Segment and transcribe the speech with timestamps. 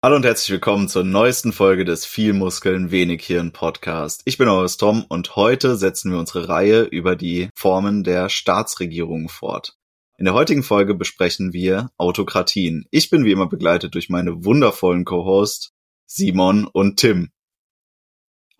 [0.00, 4.22] Hallo und herzlich willkommen zur neuesten Folge des Viel Muskeln, wenig Hirn Podcast.
[4.26, 9.28] Ich bin euer Tom und heute setzen wir unsere Reihe über die Formen der Staatsregierung
[9.28, 9.76] fort.
[10.16, 12.86] In der heutigen Folge besprechen wir Autokratien.
[12.92, 15.72] Ich bin wie immer begleitet durch meine wundervollen Co-Host
[16.06, 17.32] Simon und Tim.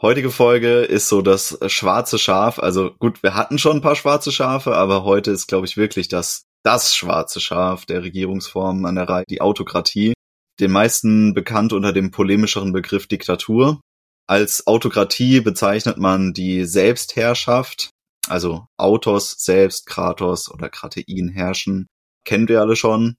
[0.02, 2.58] Heutige Folge ist so das schwarze Schaf.
[2.58, 6.08] Also gut, wir hatten schon ein paar schwarze Schafe, aber heute ist, glaube ich, wirklich
[6.08, 10.14] das, das schwarze Schaf der Regierungsformen an der Reihe, die Autokratie
[10.60, 13.80] den meisten bekannt unter dem polemischeren Begriff Diktatur.
[14.26, 17.90] Als Autokratie bezeichnet man die Selbstherrschaft,
[18.26, 21.86] also Autos selbst, Kratos oder Kratein herrschen,
[22.24, 23.16] kennen wir alle schon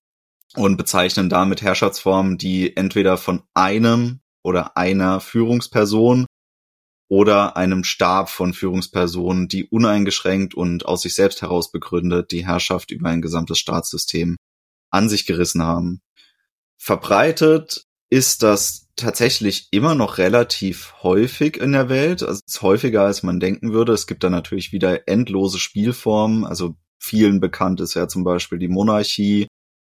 [0.54, 6.26] und bezeichnen damit Herrschaftsformen, die entweder von einem oder einer Führungsperson
[7.08, 12.92] oder einem Stab von Führungspersonen, die uneingeschränkt und aus sich selbst heraus begründet die Herrschaft
[12.92, 14.36] über ein gesamtes Staatssystem
[14.92, 16.00] an sich gerissen haben.
[16.82, 22.22] Verbreitet ist das tatsächlich immer noch relativ häufig in der Welt.
[22.22, 23.92] Also es ist häufiger, als man denken würde.
[23.92, 26.44] Es gibt da natürlich wieder endlose Spielformen.
[26.44, 29.46] Also vielen bekannt ist ja zum Beispiel die Monarchie.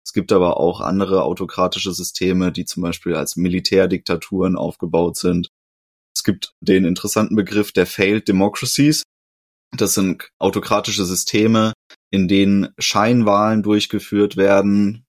[0.05, 5.49] Es gibt aber auch andere autokratische Systeme, die zum Beispiel als Militärdiktaturen aufgebaut sind.
[6.15, 9.03] Es gibt den interessanten Begriff der Failed Democracies.
[9.75, 11.73] Das sind autokratische Systeme,
[12.11, 15.03] in denen Scheinwahlen durchgeführt werden,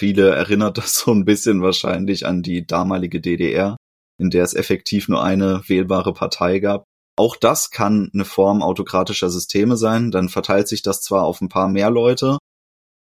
[0.00, 3.76] Viele erinnert das so ein bisschen wahrscheinlich an die damalige DDR,
[4.18, 6.84] in der es effektiv nur eine wählbare Partei gab.
[7.18, 10.10] Auch das kann eine Form autokratischer Systeme sein.
[10.10, 12.38] Dann verteilt sich das zwar auf ein paar mehr Leute,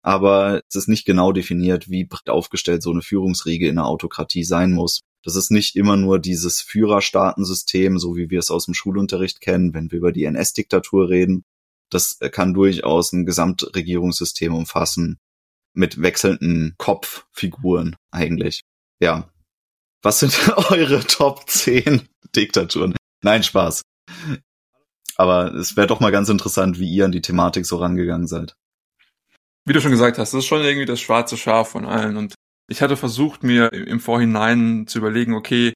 [0.03, 4.44] aber es ist nicht genau definiert, wie breit aufgestellt so eine Führungsriege in einer Autokratie
[4.44, 5.00] sein muss.
[5.22, 9.75] Das ist nicht immer nur dieses Führerstaatensystem, so wie wir es aus dem Schulunterricht kennen,
[9.75, 11.42] wenn wir über die NS-Diktatur reden.
[11.91, 15.19] Das kann durchaus ein Gesamtregierungssystem umfassen,
[15.77, 18.62] mit wechselnden Kopffiguren eigentlich.
[19.00, 19.30] Ja.
[20.02, 20.36] Was sind
[20.70, 22.94] eure Top 10 Diktaturen?
[23.22, 23.82] Nein, Spaß.
[25.16, 28.54] Aber es wäre doch mal ganz interessant, wie ihr an die Thematik so rangegangen seid.
[29.64, 32.16] Wie du schon gesagt hast, das ist schon irgendwie das schwarze Schaf von allen.
[32.16, 32.34] Und
[32.69, 35.72] ich hatte versucht, mir im Vorhinein zu überlegen, okay,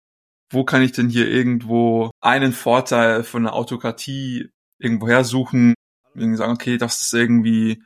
[0.51, 5.75] wo kann ich denn hier irgendwo einen Vorteil von einer Autokratie irgendwo hersuchen?
[6.15, 7.83] Irgendwie sagen, okay, das ist irgendwie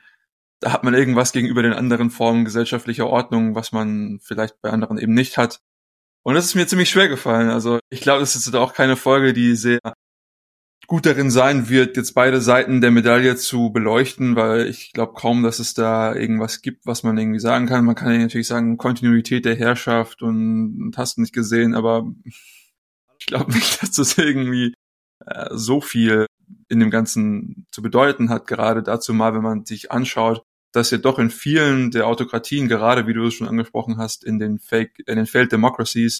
[0.64, 4.96] da hat man irgendwas gegenüber den anderen Formen gesellschaftlicher Ordnung, was man vielleicht bei anderen
[4.96, 5.60] eben nicht hat.
[6.22, 7.50] Und das ist mir ziemlich schwer gefallen.
[7.50, 9.78] Also ich glaube, das ist auch keine Folge, die sehr
[10.86, 15.42] gut darin sein wird, jetzt beide Seiten der Medaille zu beleuchten, weil ich glaube kaum,
[15.42, 17.84] dass es da irgendwas gibt, was man irgendwie sagen kann.
[17.84, 22.10] Man kann ja natürlich sagen, Kontinuität der Herrschaft und, und hast nicht gesehen, aber
[23.18, 24.72] ich glaube nicht, dass das irgendwie
[25.26, 26.24] äh, so viel
[26.68, 30.42] in dem Ganzen zu bedeuten hat, gerade dazu mal, wenn man sich anschaut,
[30.74, 34.40] dass ja doch in vielen der Autokratien, gerade wie du es schon angesprochen hast, in
[34.40, 36.18] den Fake, in den Failed Democracies,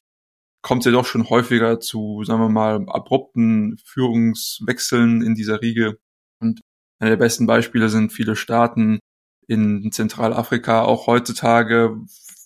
[0.63, 5.99] kommt es ja doch schon häufiger zu, sagen wir mal, abrupten Führungswechseln in dieser Riege.
[6.39, 6.61] Und
[7.01, 9.01] einer der besten Beispiele sind viele Staaten
[9.49, 11.97] in Zentralafrika, auch heutzutage,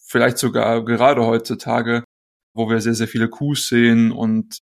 [0.06, 2.04] vielleicht sogar gerade heutzutage,
[2.54, 4.58] wo wir sehr, sehr viele Coups sehen und,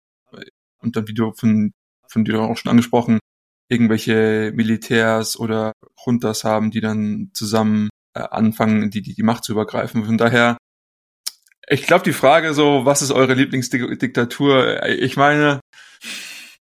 [0.83, 1.73] und dann, wie du von,
[2.09, 3.21] von dir auch schon angesprochen,
[3.69, 5.73] irgendwelche Militärs oder
[6.05, 10.05] Juntas haben, die dann zusammen äh, anfangen, die, die, die Macht zu übergreifen.
[10.05, 10.57] Von daher,
[11.69, 14.83] ich glaube, die Frage so, was ist eure Lieblingsdiktatur?
[14.83, 15.61] Äh, ich meine,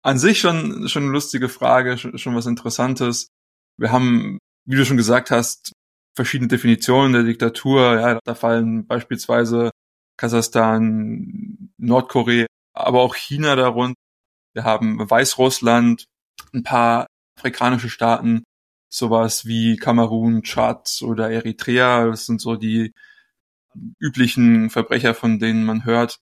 [0.03, 3.29] an sich schon, schon eine lustige Frage, schon, schon was Interessantes.
[3.79, 5.73] Wir haben, wie du schon gesagt hast,
[6.17, 8.01] verschiedene Definitionen der Diktatur.
[8.01, 9.71] Ja, da fallen beispielsweise
[10.17, 13.95] Kasachstan, Nordkorea, aber auch China darunter.
[14.55, 16.05] Wir haben Weißrussland,
[16.53, 17.07] ein paar
[17.39, 18.45] afrikanische Staaten,
[18.89, 22.07] sowas wie Kamerun, Tschad oder Eritrea.
[22.07, 22.93] Das sind so die
[23.99, 26.19] üblichen Verbrecher, von denen man hört.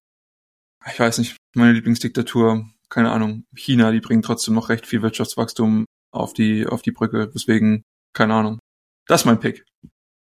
[0.90, 5.84] Ich weiß nicht, meine Lieblingsdiktatur, keine Ahnung, China, die bringen trotzdem noch recht viel Wirtschaftswachstum
[6.12, 7.30] auf die, auf die Brücke.
[7.32, 7.84] Deswegen,
[8.14, 8.58] keine Ahnung.
[9.06, 9.64] Das ist mein Pick.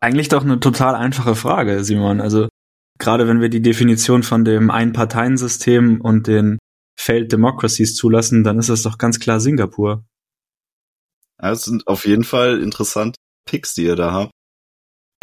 [0.01, 2.21] Eigentlich doch eine total einfache Frage, Simon.
[2.21, 2.49] Also,
[2.99, 6.57] gerade wenn wir die Definition von dem Einparteiensystem und den
[7.01, 10.05] Failed Democracies zulassen, dann ist das doch ganz klar Singapur.
[11.41, 13.17] Ja, es sind auf jeden Fall interessante
[13.49, 14.31] Picks, die ihr da habt.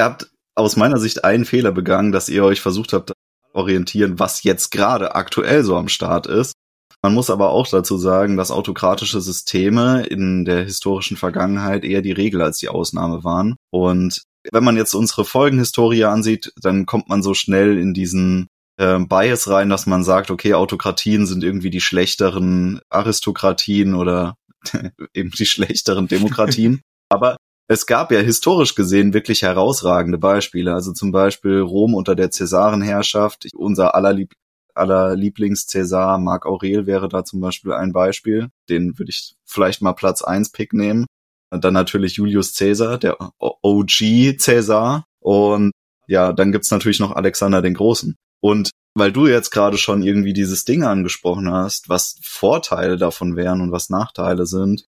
[0.00, 3.12] Ihr habt aus meiner Sicht einen Fehler begangen, dass ihr euch versucht habt,
[3.52, 6.52] orientieren, was jetzt gerade aktuell so am Start ist.
[7.00, 12.10] Man muss aber auch dazu sagen, dass autokratische Systeme in der historischen Vergangenheit eher die
[12.10, 13.54] Regel als die Ausnahme waren.
[13.70, 18.48] Und wenn man jetzt unsere Folgenhistorie ansieht, dann kommt man so schnell in diesen
[18.78, 24.36] äh, Bias rein, dass man sagt, okay, Autokratien sind irgendwie die schlechteren Aristokratien oder
[25.14, 26.80] eben die schlechteren Demokratien.
[27.10, 27.36] Aber
[27.68, 30.72] es gab ja historisch gesehen wirklich herausragende Beispiele.
[30.72, 33.48] Also zum Beispiel Rom unter der Cäsarenherrschaft.
[33.54, 34.32] Unser aller, Lieb
[34.74, 38.48] aller Lieblings-Cäsar, Marc Aurel wäre da zum Beispiel ein Beispiel.
[38.68, 41.06] Den würde ich vielleicht mal Platz eins Pick nehmen.
[41.50, 45.04] Und dann natürlich Julius Caesar, der OG Caesar.
[45.20, 45.72] Und
[46.06, 48.16] ja, dann gibt's natürlich noch Alexander den Großen.
[48.40, 53.60] Und weil du jetzt gerade schon irgendwie dieses Ding angesprochen hast, was Vorteile davon wären
[53.60, 54.86] und was Nachteile sind,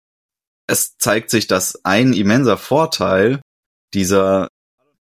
[0.67, 3.41] es zeigt sich, dass ein immenser Vorteil
[3.95, 4.49] dieser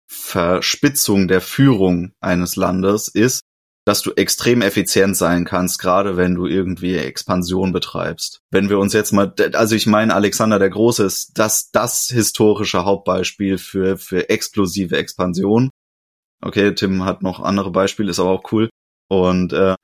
[0.09, 3.41] Verspitzung der Führung eines Landes ist,
[3.85, 8.39] dass du extrem effizient sein kannst, gerade wenn du irgendwie Expansion betreibst.
[8.51, 12.85] Wenn wir uns jetzt mal, also ich meine, Alexander der Große ist das, das historische
[12.85, 15.71] Hauptbeispiel für, für explosive Expansion.
[16.43, 18.69] Okay, Tim hat noch andere Beispiele, ist aber auch cool.
[19.09, 19.75] Und äh,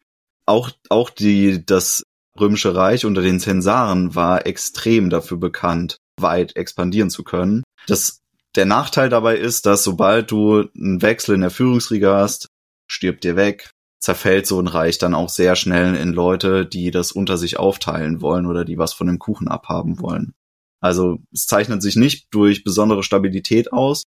[0.47, 2.03] auch, auch die, das
[2.39, 7.63] Römische Reich unter den Zensaren war extrem dafür bekannt, weit expandieren zu können.
[7.87, 8.21] Das,
[8.55, 12.49] der Nachteil dabei ist, dass sobald du einen Wechsel in der Führungsriege hast,
[12.87, 13.71] stirbt dir weg,
[14.01, 18.21] zerfällt so ein Reich dann auch sehr schnell in Leute, die das unter sich aufteilen
[18.21, 20.35] wollen oder die was von dem Kuchen abhaben wollen.
[20.81, 24.05] Also es zeichnet sich nicht durch besondere Stabilität aus,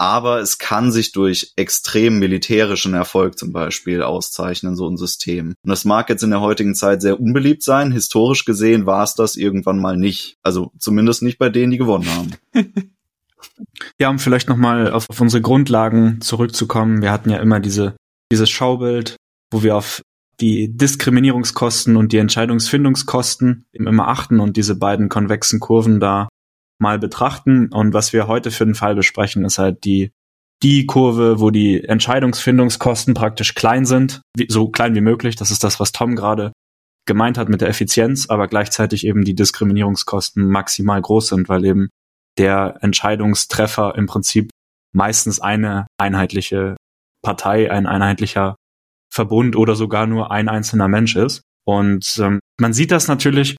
[0.00, 5.48] aber es kann sich durch extrem militärischen Erfolg zum Beispiel auszeichnen, so ein System.
[5.48, 7.92] Und das mag jetzt in der heutigen Zeit sehr unbeliebt sein.
[7.92, 10.38] Historisch gesehen war es das irgendwann mal nicht.
[10.42, 12.30] Also zumindest nicht bei denen, die gewonnen haben.
[14.00, 17.02] ja, um vielleicht nochmal auf, auf unsere Grundlagen zurückzukommen.
[17.02, 17.94] Wir hatten ja immer diese,
[18.32, 19.16] dieses Schaubild,
[19.50, 20.00] wo wir auf
[20.40, 26.30] die Diskriminierungskosten und die Entscheidungsfindungskosten immer achten und diese beiden konvexen Kurven da
[26.80, 27.68] mal betrachten.
[27.72, 30.12] Und was wir heute für den Fall besprechen, ist halt die,
[30.62, 35.36] die Kurve, wo die Entscheidungsfindungskosten praktisch klein sind, wie, so klein wie möglich.
[35.36, 36.52] Das ist das, was Tom gerade
[37.06, 41.88] gemeint hat mit der Effizienz, aber gleichzeitig eben die Diskriminierungskosten maximal groß sind, weil eben
[42.38, 44.50] der Entscheidungstreffer im Prinzip
[44.92, 46.76] meistens eine einheitliche
[47.22, 48.56] Partei, ein einheitlicher
[49.12, 51.42] Verbund oder sogar nur ein einzelner Mensch ist.
[51.66, 53.56] Und ähm, man sieht das natürlich,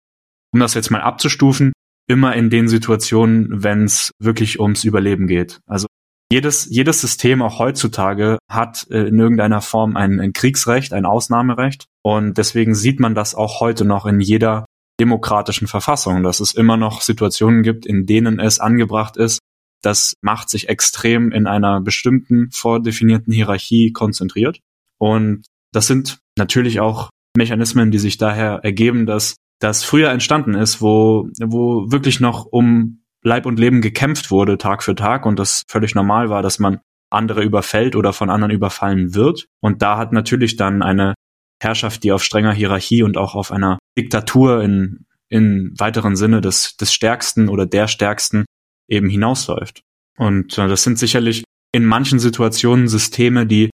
[0.54, 1.74] um das jetzt mal abzustufen,
[2.12, 5.62] immer in den Situationen, wenn es wirklich ums Überleben geht.
[5.66, 5.88] Also
[6.30, 11.86] jedes, jedes System auch heutzutage hat äh, in irgendeiner Form ein, ein Kriegsrecht, ein Ausnahmerecht.
[12.04, 14.66] Und deswegen sieht man das auch heute noch in jeder
[15.00, 19.40] demokratischen Verfassung, dass es immer noch Situationen gibt, in denen es angebracht ist,
[19.82, 24.60] dass Macht sich extrem in einer bestimmten vordefinierten Hierarchie konzentriert.
[25.00, 30.82] Und das sind natürlich auch Mechanismen, die sich daher ergeben, dass das früher entstanden ist,
[30.82, 35.64] wo, wo wirklich noch um Leib und Leben gekämpft wurde, Tag für Tag, und das
[35.68, 36.80] völlig normal war, dass man
[37.12, 39.46] andere überfällt oder von anderen überfallen wird.
[39.60, 41.14] Und da hat natürlich dann eine
[41.62, 46.76] Herrschaft, die auf strenger Hierarchie und auch auf einer Diktatur in, in weiteren Sinne des,
[46.78, 48.46] des Stärksten oder der Stärksten
[48.90, 49.84] eben hinausläuft.
[50.18, 53.70] Und äh, das sind sicherlich in manchen Situationen Systeme, die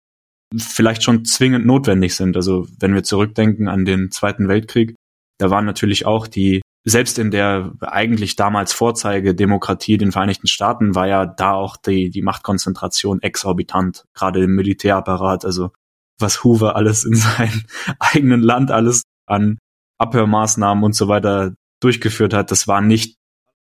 [0.57, 2.35] vielleicht schon zwingend notwendig sind.
[2.35, 4.95] Also wenn wir zurückdenken an den Zweiten Weltkrieg,
[5.37, 11.07] da waren natürlich auch die, selbst in der eigentlich damals Vorzeigedemokratie den Vereinigten Staaten war
[11.07, 15.71] ja da auch die, die Machtkonzentration exorbitant, gerade im Militärapparat, also
[16.19, 17.63] was Hoover alles in seinem
[17.99, 19.57] eigenen Land alles an
[19.99, 23.17] Abhörmaßnahmen und so weiter durchgeführt hat, das war nicht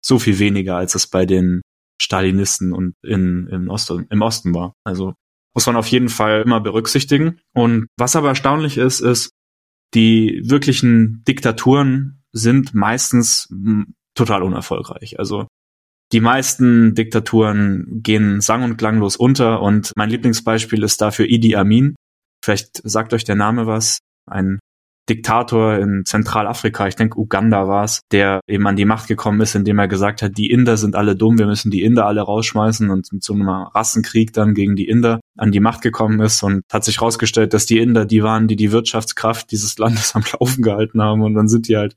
[0.03, 1.61] so viel weniger, als es bei den
[2.01, 4.73] Stalinisten und in, im, Osten, im Osten war.
[4.83, 5.13] Also
[5.55, 7.39] muss man auf jeden Fall immer berücksichtigen.
[7.53, 9.31] Und was aber erstaunlich ist, ist,
[9.93, 15.19] die wirklichen Diktaturen sind meistens hm, total unerfolgreich.
[15.19, 15.47] Also
[16.11, 21.95] die meisten Diktaturen gehen sang- und klanglos unter und mein Lieblingsbeispiel ist dafür Idi Amin.
[22.43, 23.99] Vielleicht sagt euch der Name was.
[24.29, 24.59] Ein
[25.09, 29.55] Diktator in Zentralafrika, ich denke Uganda war es, der eben an die Macht gekommen ist,
[29.55, 32.89] indem er gesagt hat, die Inder sind alle dumm, wir müssen die Inder alle rausschmeißen
[32.89, 36.63] und mit so einem Rassenkrieg dann gegen die Inder an die Macht gekommen ist und
[36.71, 40.61] hat sich herausgestellt, dass die Inder die waren, die die Wirtschaftskraft dieses Landes am Laufen
[40.61, 41.95] gehalten haben und dann sind die halt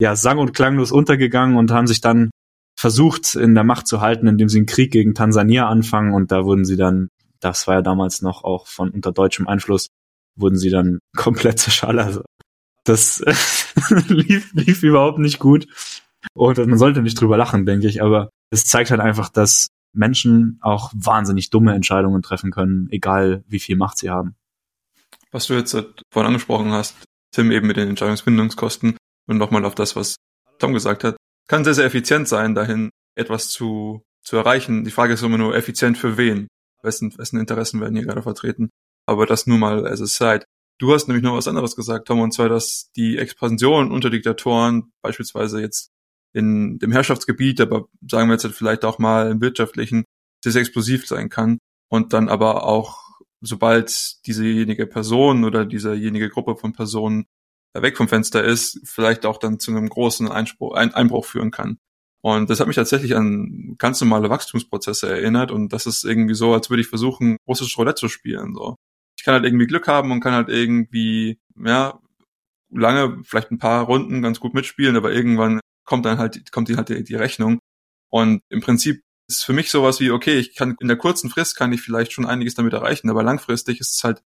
[0.00, 2.30] ja sang- und klanglos untergegangen und haben sich dann
[2.76, 6.44] versucht in der Macht zu halten, indem sie einen Krieg gegen Tansania anfangen und da
[6.44, 9.88] wurden sie dann, das war ja damals noch auch von unter deutschem Einfluss,
[10.36, 12.06] wurden sie dann komplett zerschallert.
[12.06, 12.22] Also
[12.84, 13.22] das
[14.08, 15.66] lief, lief überhaupt nicht gut.
[16.32, 20.58] Und man sollte nicht drüber lachen, denke ich, aber es zeigt halt einfach, dass Menschen
[20.60, 24.34] auch wahnsinnig dumme Entscheidungen treffen können, egal wie viel Macht sie haben.
[25.30, 26.96] Was du jetzt vorhin angesprochen hast,
[27.32, 30.16] Tim, eben mit den Entscheidungsfindungskosten und nochmal auf das, was
[30.58, 31.16] Tom gesagt hat,
[31.48, 34.84] kann sehr, sehr effizient sein, dahin etwas zu, zu erreichen.
[34.84, 36.48] Die Frage ist immer nur effizient für wen?
[36.82, 38.70] Wessen, wessen Interessen werden hier gerade vertreten?
[39.06, 40.46] Aber das nur mal as a side.
[40.78, 44.92] Du hast nämlich noch was anderes gesagt, Tom, und zwar, dass die Expansion unter Diktatoren,
[45.02, 45.90] beispielsweise jetzt
[46.32, 50.04] in dem Herrschaftsgebiet, aber sagen wir jetzt vielleicht auch mal im wirtschaftlichen,
[50.42, 51.58] sehr, sehr explosiv sein kann
[51.88, 52.98] und dann aber auch,
[53.40, 57.26] sobald diesejenige Person oder diesejenige Gruppe von Personen
[57.72, 61.78] weg vom Fenster ist, vielleicht auch dann zu einem großen Einspruch, ein, Einbruch führen kann.
[62.22, 66.54] Und das hat mich tatsächlich an ganz normale Wachstumsprozesse erinnert und das ist irgendwie so,
[66.54, 68.54] als würde ich versuchen, russisches Roulette zu spielen.
[68.54, 68.76] So.
[69.24, 71.98] Ich kann halt irgendwie Glück haben und kann halt irgendwie, ja,
[72.68, 76.76] lange, vielleicht ein paar Runden ganz gut mitspielen, aber irgendwann kommt dann halt, kommt die
[76.76, 77.58] halt die, die Rechnung.
[78.10, 81.56] Und im Prinzip ist für mich sowas wie, okay, ich kann in der kurzen Frist
[81.56, 84.22] kann ich vielleicht schon einiges damit erreichen, aber langfristig ist es halt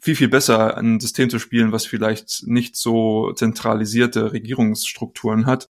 [0.00, 5.68] viel, viel besser, ein System zu spielen, was vielleicht nicht so zentralisierte Regierungsstrukturen hat,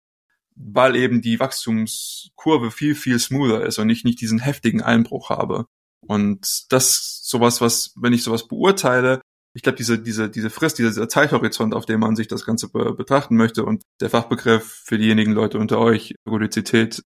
[0.55, 5.67] weil eben die Wachstumskurve viel, viel smoother ist und ich nicht diesen heftigen Einbruch habe.
[6.07, 9.21] Und das sowas, was, wenn ich sowas beurteile,
[9.53, 12.93] ich glaube, diese, diese, diese Frist, dieser Zeithorizont, auf dem man sich das Ganze be
[12.93, 17.03] betrachten möchte und der Fachbegriff für diejenigen Leute unter euch, Ergodizität,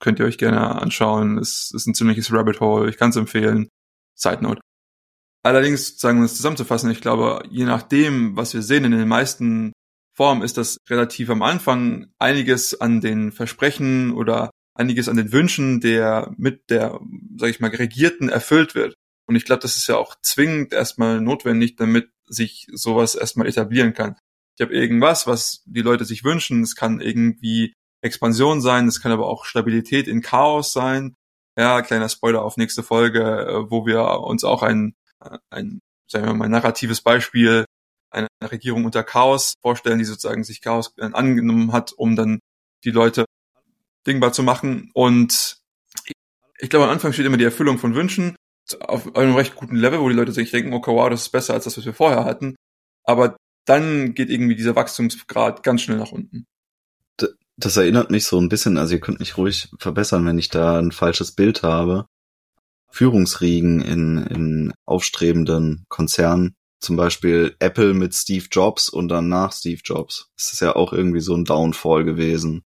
[0.00, 1.38] könnt ihr euch gerne anschauen.
[1.38, 2.90] Es ist ein ziemliches Rabbit Hole.
[2.90, 3.68] Ich kann es empfehlen.
[4.16, 4.60] Side Note.
[5.44, 9.72] Allerdings, sagen wir es zusammenzufassen, ich glaube, je nachdem, was wir sehen in den meisten
[10.14, 15.80] Formen, ist das relativ am Anfang einiges an den Versprechen oder einiges an den Wünschen
[15.80, 17.00] der mit der,
[17.36, 18.94] sag ich mal, Regierten erfüllt wird.
[19.26, 23.94] Und ich glaube, das ist ja auch zwingend erstmal notwendig, damit sich sowas erstmal etablieren
[23.94, 24.16] kann.
[24.56, 26.62] Ich habe irgendwas, was die Leute sich wünschen.
[26.62, 31.14] Es kann irgendwie Expansion sein, es kann aber auch Stabilität in Chaos sein.
[31.56, 34.94] Ja, kleiner Spoiler auf nächste Folge, äh, wo wir uns auch ein
[35.50, 37.64] ein, sagen wir mal, narratives Beispiel
[38.10, 42.40] einer Regierung unter Chaos vorstellen, die sozusagen sich Chaos äh, angenommen hat, um dann
[42.84, 43.24] die Leute
[44.06, 44.90] dingbar zu machen.
[44.94, 45.58] Und
[46.58, 48.36] ich glaube, am Anfang steht immer die Erfüllung von Wünschen
[48.80, 51.54] auf einem recht guten Level, wo die Leute sich denken, okay, wow, das ist besser
[51.54, 52.56] als das, was wir vorher hatten.
[53.04, 56.46] Aber dann geht irgendwie dieser Wachstumsgrad ganz schnell nach unten.
[57.56, 60.78] Das erinnert mich so ein bisschen, also ihr könnt mich ruhig verbessern, wenn ich da
[60.78, 62.06] ein falsches Bild habe.
[62.90, 66.56] Führungsriegen in, in aufstrebenden Konzernen.
[66.80, 70.30] Zum Beispiel Apple mit Steve Jobs und dann nach Steve Jobs.
[70.36, 72.62] Das ist ja auch irgendwie so ein Downfall gewesen.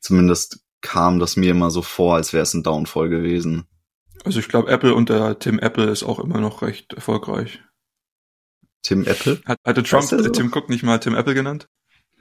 [0.00, 3.66] Zumindest kam das mir immer so vor, als wäre es ein Downfall gewesen.
[4.26, 7.62] Also ich glaube, Apple und der Tim Apple ist auch immer noch recht erfolgreich.
[8.82, 9.40] Tim Apple?
[9.44, 10.16] Hat, hatte Trump so?
[10.16, 11.68] Tim Cook nicht mal Tim Apple genannt?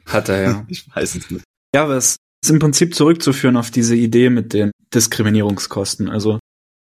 [0.06, 0.66] Hat er, ja.
[0.68, 1.44] ich weiß es nicht.
[1.74, 6.08] Ja, aber es ist im Prinzip zurückzuführen auf diese Idee mit den Diskriminierungskosten.
[6.08, 6.38] Also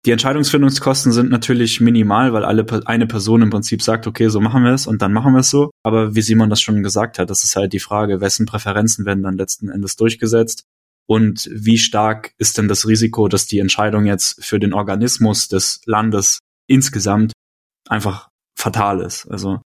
[0.07, 4.65] die Entscheidungsfindungskosten sind natürlich minimal, weil alle eine Person im Prinzip sagt, okay, so machen
[4.65, 5.71] wir es und dann machen wir es so.
[5.85, 9.23] Aber wie Simon das schon gesagt hat, das ist halt die Frage, wessen Präferenzen werden
[9.23, 10.65] dann letzten Endes durchgesetzt
[11.07, 15.81] und wie stark ist denn das Risiko, dass die Entscheidung jetzt für den Organismus des
[15.87, 17.33] Landes insgesamt
[17.89, 19.27] einfach fatal ist.
[19.27, 19.61] Also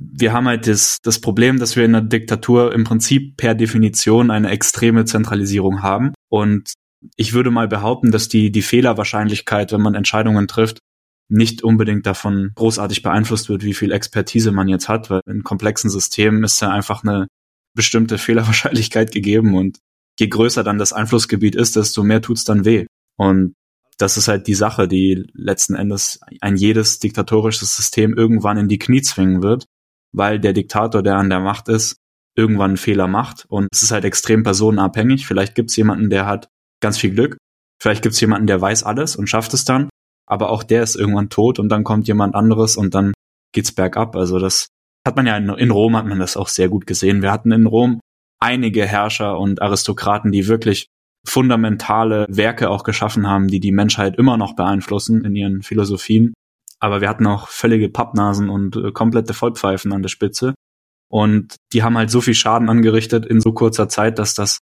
[0.00, 4.30] wir haben halt das, das Problem, dass wir in der Diktatur im Prinzip per Definition
[4.30, 6.72] eine extreme Zentralisierung haben und
[7.16, 10.78] ich würde mal behaupten, dass die, die Fehlerwahrscheinlichkeit, wenn man Entscheidungen trifft,
[11.28, 15.90] nicht unbedingt davon großartig beeinflusst wird, wie viel Expertise man jetzt hat, weil in komplexen
[15.90, 17.28] Systemen ist ja einfach eine
[17.76, 19.78] bestimmte Fehlerwahrscheinlichkeit gegeben und
[20.18, 22.86] je größer dann das Einflussgebiet ist, desto mehr tut's dann weh.
[23.16, 23.54] Und
[23.98, 28.78] das ist halt die Sache, die letzten Endes ein jedes diktatorisches System irgendwann in die
[28.78, 29.66] Knie zwingen wird,
[30.12, 31.96] weil der Diktator, der an der Macht ist,
[32.36, 33.46] irgendwann einen Fehler macht.
[33.48, 35.26] Und es ist halt extrem personenabhängig.
[35.26, 36.48] Vielleicht gibt's jemanden, der hat
[36.80, 37.36] ganz viel Glück.
[37.80, 39.88] Vielleicht gibt's jemanden, der weiß alles und schafft es dann,
[40.26, 43.12] aber auch der ist irgendwann tot und dann kommt jemand anderes und dann
[43.52, 44.14] geht's bergab.
[44.14, 44.68] Also das
[45.06, 47.22] hat man ja in, in Rom hat man das auch sehr gut gesehen.
[47.22, 48.00] Wir hatten in Rom
[48.40, 50.88] einige Herrscher und Aristokraten, die wirklich
[51.26, 56.32] fundamentale Werke auch geschaffen haben, die die Menschheit immer noch beeinflussen in ihren Philosophien.
[56.80, 60.54] Aber wir hatten auch völlige Pappnasen und äh, komplette Vollpfeifen an der Spitze.
[61.10, 64.58] Und die haben halt so viel Schaden angerichtet in so kurzer Zeit, dass das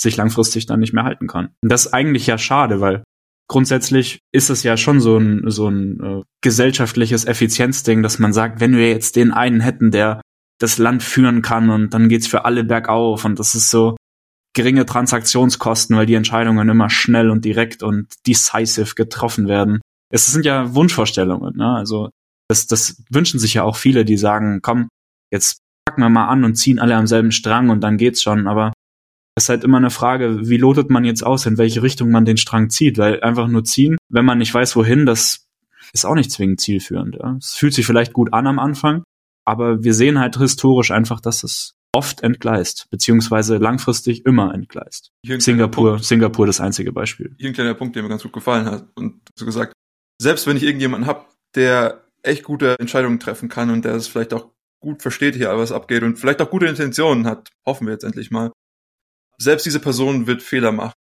[0.00, 1.50] sich langfristig dann nicht mehr halten kann.
[1.62, 3.04] Und das ist eigentlich ja schade, weil
[3.48, 8.60] grundsätzlich ist es ja schon so ein, so ein äh, gesellschaftliches Effizienzding, dass man sagt,
[8.60, 10.20] wenn wir jetzt den einen hätten, der
[10.58, 13.96] das Land führen kann und dann geht's für alle bergauf und das ist so
[14.54, 19.80] geringe Transaktionskosten, weil die Entscheidungen immer schnell und direkt und decisive getroffen werden.
[20.10, 21.74] Es sind ja Wunschvorstellungen, ne?
[21.74, 22.10] Also
[22.48, 24.88] das, das wünschen sich ja auch viele, die sagen, komm,
[25.32, 28.46] jetzt packen wir mal an und ziehen alle am selben Strang und dann geht's schon.
[28.46, 28.72] Aber
[29.36, 32.36] ist halt immer eine Frage, wie lotet man jetzt aus, in welche Richtung man den
[32.36, 35.46] Strang zieht, weil einfach nur ziehen, wenn man nicht weiß, wohin, das
[35.92, 37.16] ist auch nicht zwingend zielführend.
[37.16, 37.36] Ja.
[37.38, 39.02] Es fühlt sich vielleicht gut an am Anfang,
[39.44, 45.12] aber wir sehen halt historisch einfach, dass es oft entgleist, beziehungsweise langfristig immer entgleist.
[45.24, 47.34] Singapur, Punkt, Singapur das einzige Beispiel.
[47.38, 49.72] Hier ein kleiner Punkt, der mir ganz gut gefallen hat und so gesagt,
[50.20, 54.34] selbst wenn ich irgendjemanden hab, der echt gute Entscheidungen treffen kann und der es vielleicht
[54.34, 58.04] auch gut versteht hier, was abgeht und vielleicht auch gute Intentionen hat, hoffen wir jetzt
[58.04, 58.50] endlich mal,
[59.38, 60.94] selbst diese Person wird Fehler machen.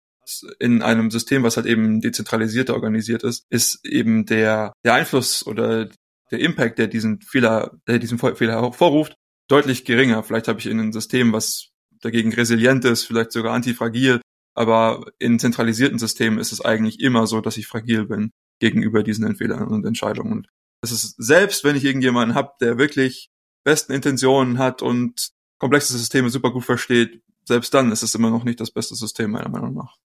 [0.59, 5.89] In einem System, was halt eben dezentralisierter organisiert ist, ist eben der, der Einfluss oder
[6.31, 9.15] der Impact, der diesen Fehler, der diesen Fehler hervorruft,
[9.47, 10.23] deutlich geringer.
[10.23, 11.69] Vielleicht habe ich in einem System, was
[12.01, 14.21] dagegen resilient ist, vielleicht sogar antifragil,
[14.53, 19.35] aber in zentralisierten Systemen ist es eigentlich immer so, dass ich fragil bin gegenüber diesen
[19.35, 20.31] Fehlern und Entscheidungen.
[20.33, 20.47] Und
[20.81, 23.29] es ist selbst, wenn ich irgendjemanden habe, der wirklich
[23.63, 28.43] besten Intentionen hat und komplexe Systeme super gut versteht, selbst dann ist es immer noch
[28.43, 29.97] nicht das beste System meiner Meinung nach.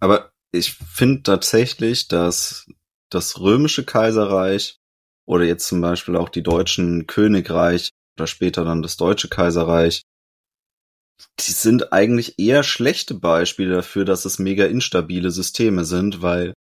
[0.00, 2.66] Aber ich finde tatsächlich, dass
[3.10, 4.80] das römische Kaiserreich
[5.26, 10.02] oder jetzt zum Beispiel auch die deutschen Königreich oder später dann das deutsche Kaiserreich,
[11.40, 16.54] die sind eigentlich eher schlechte Beispiele dafür, dass es mega instabile Systeme sind, weil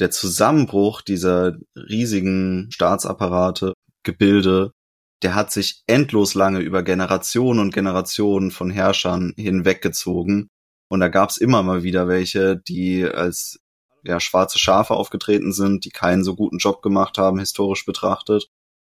[0.00, 4.72] der Zusammenbruch dieser riesigen Staatsapparate, Gebilde,
[5.22, 10.48] der hat sich endlos lange über Generationen und Generationen von Herrschern hinweggezogen.
[10.90, 13.58] Und da gab's immer mal wieder welche, die als
[14.08, 18.48] ja, schwarze Schafe aufgetreten sind, die keinen so guten Job gemacht haben, historisch betrachtet,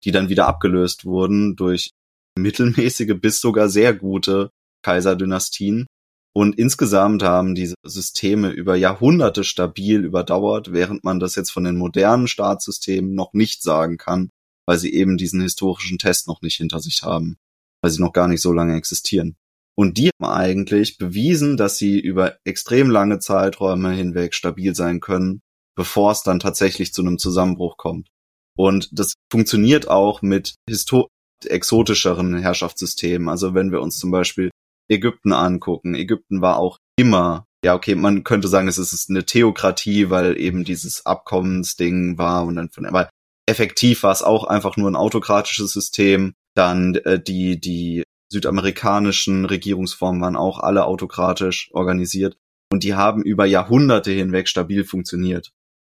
[0.04, 1.90] die dann wieder abgelöst wurden durch
[2.36, 4.50] mittelmäßige bis sogar sehr gute
[4.82, 5.86] Kaiserdynastien.
[6.34, 11.76] Und insgesamt haben diese Systeme über Jahrhunderte stabil überdauert, während man das jetzt von den
[11.76, 14.30] modernen Staatssystemen noch nicht sagen kann,
[14.66, 17.36] weil sie eben diesen historischen Test noch nicht hinter sich haben,
[17.82, 19.36] weil sie noch gar nicht so lange existieren.
[19.74, 25.40] Und die haben eigentlich bewiesen, dass sie über extrem lange Zeiträume hinweg stabil sein können,
[25.76, 28.08] bevor es dann tatsächlich zu einem Zusammenbruch kommt.
[28.56, 30.54] Und das funktioniert auch mit
[31.46, 33.28] exotischeren Herrschaftssystemen.
[33.28, 34.50] Also wenn wir uns zum Beispiel
[34.90, 35.94] Ägypten angucken.
[35.94, 40.64] Ägypten war auch immer, ja, okay, man könnte sagen, es ist eine Theokratie, weil eben
[40.64, 43.08] dieses Abkommensding war und dann von, aber
[43.48, 46.34] effektiv war es auch einfach nur ein autokratisches System.
[46.54, 52.36] Dann äh, die, die südamerikanischen Regierungsformen waren auch alle autokratisch organisiert
[52.72, 55.52] und die haben über Jahrhunderte hinweg stabil funktioniert.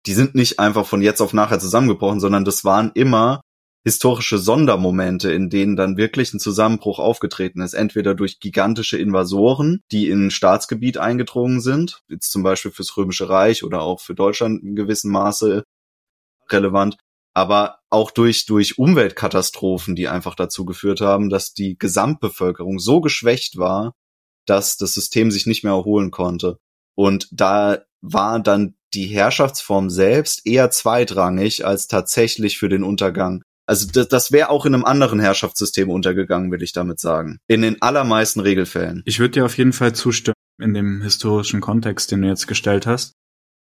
[0.05, 3.41] Die sind nicht einfach von jetzt auf nachher zusammengebrochen, sondern das waren immer
[3.85, 10.10] historische Sondermomente, in denen dann wirklich ein Zusammenbruch aufgetreten ist, entweder durch gigantische Invasoren, die
[10.10, 14.63] in ein Staatsgebiet eingedrungen sind, jetzt zum Beispiel fürs Römische Reich oder auch für Deutschland
[14.63, 15.63] in gewissem Maße
[16.49, 16.97] relevant,
[17.34, 23.58] aber auch durch, durch Umweltkatastrophen, die einfach dazu geführt haben, dass die Gesamtbevölkerung so geschwächt
[23.58, 23.93] war,
[24.46, 26.58] dass das System sich nicht mehr erholen konnte.
[26.96, 33.88] Und da war dann die Herrschaftsform selbst eher zweitrangig als tatsächlich für den Untergang also
[33.91, 37.39] das, das wäre auch in einem anderen Herrschaftssystem untergegangen, will ich damit sagen.
[37.48, 39.04] In den allermeisten Regelfällen.
[39.06, 42.86] Ich würde dir auf jeden Fall zustimmen in dem historischen Kontext, den du jetzt gestellt
[42.86, 43.13] hast.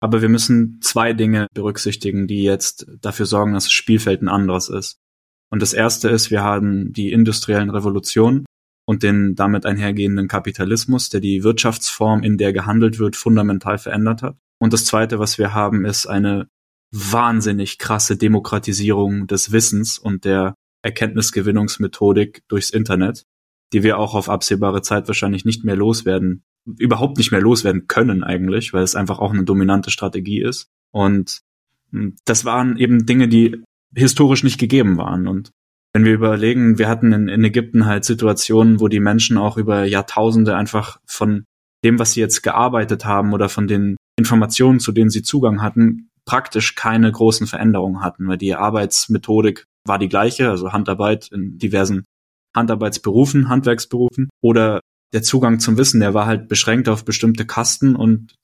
[0.03, 4.69] Aber wir müssen zwei Dinge berücksichtigen, die jetzt dafür sorgen, dass das Spielfeld ein anderes
[4.69, 4.99] ist.
[5.49, 8.45] Und das erste ist, wir haben die industriellen Revolutionen
[8.85, 14.37] und den damit einhergehenden Kapitalismus, der die Wirtschaftsform, in der gehandelt wird, fundamental verändert hat.
[14.59, 16.49] Und das zweite, was wir haben, ist eine
[16.91, 23.23] wahnsinnig krasse Demokratisierung des Wissens und der Erkenntnisgewinnungsmethodik durchs Internet,
[23.73, 26.43] die wir auch auf absehbare Zeit wahrscheinlich nicht mehr loswerden,
[26.79, 30.69] überhaupt nicht mehr loswerden können eigentlich, weil es einfach auch eine dominante Strategie ist.
[30.93, 31.41] Und
[31.91, 33.63] hm, das waren eben Dinge, die
[33.95, 35.27] historisch nicht gegeben waren.
[35.27, 35.51] Und
[35.93, 39.85] wenn wir überlegen, wir hatten in, in Ägypten halt Situationen, wo die Menschen auch über
[39.85, 41.45] Jahrtausende einfach von
[41.85, 46.09] dem, was sie jetzt gearbeitet haben oder von den Informationen, zu denen sie Zugang hatten,
[46.25, 52.05] praktisch keine großen Veränderungen hatten, weil die Arbeitsmethodik war die gleiche, also Handarbeit in diversen
[52.55, 54.81] Handarbeitsberufen, Handwerksberufen oder
[55.13, 58.35] der Zugang zum Wissen, der war halt beschränkt auf bestimmte Kasten und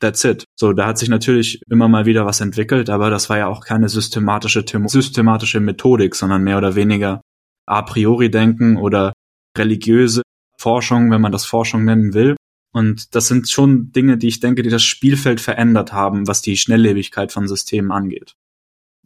[0.00, 0.44] that's it.
[0.54, 3.64] So, da hat sich natürlich immer mal wieder was entwickelt, aber das war ja auch
[3.64, 7.20] keine systematische, systematische Methodik, sondern mehr oder weniger
[7.66, 9.12] a priori denken oder
[9.58, 10.22] religiöse
[10.58, 12.36] Forschung, wenn man das Forschung nennen will.
[12.72, 16.56] Und das sind schon Dinge, die ich denke, die das Spielfeld verändert haben, was die
[16.56, 18.34] Schnelllebigkeit von Systemen angeht.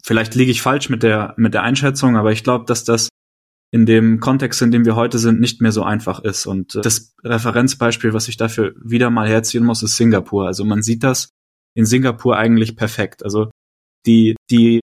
[0.02, 3.08] Vielleicht liege ich falsch mit der, mit der Einschätzung, aber ich glaube, dass das
[3.70, 6.46] in dem Kontext, in dem wir heute sind, nicht mehr so einfach ist.
[6.46, 10.46] Und äh, das Referenzbeispiel, was ich dafür wieder mal herziehen muss, ist Singapur.
[10.46, 11.30] Also man sieht das
[11.74, 13.24] in Singapur eigentlich perfekt.
[13.24, 13.50] Also
[14.06, 14.80] die, die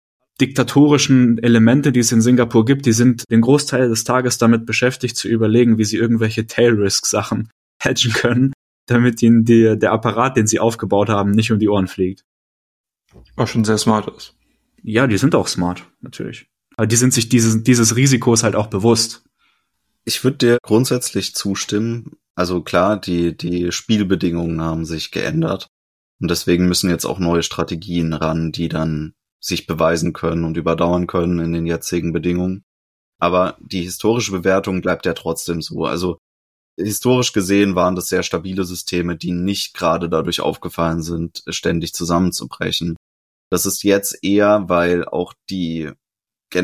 [0.40, 5.16] diktatorischen Elemente, die es in Singapur gibt, die sind den Großteil des Tages damit beschäftigt
[5.16, 7.48] zu überlegen, wie sie irgendwelche Tail-Risk-Sachen
[7.82, 8.52] hedgen können
[8.86, 12.24] damit ihnen die, der Apparat, den sie aufgebaut haben, nicht um die Ohren fliegt.
[13.34, 14.34] Was schon sehr smart ist.
[14.82, 16.48] Ja, die sind auch smart, natürlich.
[16.76, 19.24] Aber die sind sich dieses, dieses Risikos halt auch bewusst.
[20.04, 22.16] Ich würde dir grundsätzlich zustimmen.
[22.34, 25.68] Also klar, die, die Spielbedingungen haben sich geändert.
[26.20, 31.06] Und deswegen müssen jetzt auch neue Strategien ran, die dann sich beweisen können und überdauern
[31.06, 32.64] können in den jetzigen Bedingungen.
[33.18, 35.84] Aber die historische Bewertung bleibt ja trotzdem so.
[35.84, 36.18] Also
[36.78, 42.96] historisch gesehen waren das sehr stabile Systeme, die nicht gerade dadurch aufgefallen sind, ständig zusammenzubrechen.
[43.50, 45.90] Das ist jetzt eher, weil auch die,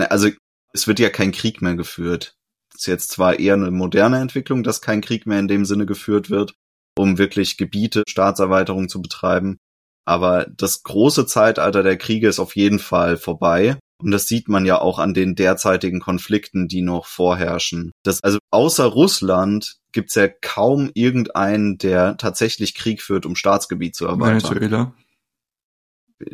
[0.01, 0.31] also
[0.73, 2.35] es wird ja kein Krieg mehr geführt.
[2.73, 5.87] Das ist jetzt zwar eher eine moderne Entwicklung, dass kein Krieg mehr in dem Sinne
[5.87, 6.55] geführt wird,
[6.97, 9.59] um wirklich Gebiete, Staatserweiterung zu betreiben.
[10.05, 13.79] Aber das große Zeitalter der Kriege ist auf jeden Fall vorbei.
[14.03, 17.93] Und das sieht man ja auch an den derzeitigen Konflikten, die noch vorherrschen.
[18.03, 24.07] Das, also außer Russland gibt's ja kaum irgendeinen, der tatsächlich Krieg führt, um Staatsgebiet zu
[24.07, 24.43] erweitern.
[24.43, 24.95] Venezuela.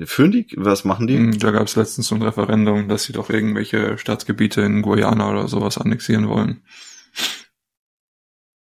[0.05, 0.46] Führen die?
[0.57, 1.16] Was machen die?
[1.16, 5.31] Hm, Da gab es letztens so ein Referendum, dass sie doch irgendwelche Staatsgebiete in Guyana
[5.31, 6.62] oder sowas annexieren wollen.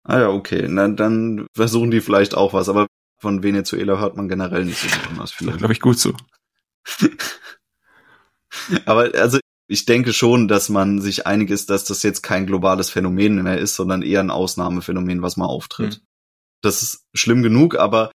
[0.04, 0.66] Ah ja, okay.
[0.68, 2.86] Na, dann versuchen die vielleicht auch was, aber
[3.18, 5.50] von Venezuela hört man generell nicht so besonders viel.
[5.52, 6.14] Glaube ich gut so.
[8.84, 12.90] Aber also ich denke schon, dass man sich einig ist, dass das jetzt kein globales
[12.90, 15.98] Phänomen mehr ist, sondern eher ein Ausnahmephänomen, was mal auftritt.
[16.00, 16.06] Mhm.
[16.62, 18.10] Das ist schlimm genug, aber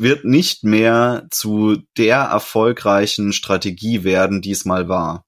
[0.00, 5.24] wird nicht mehr zu der erfolgreichen Strategie werden, die es mal war.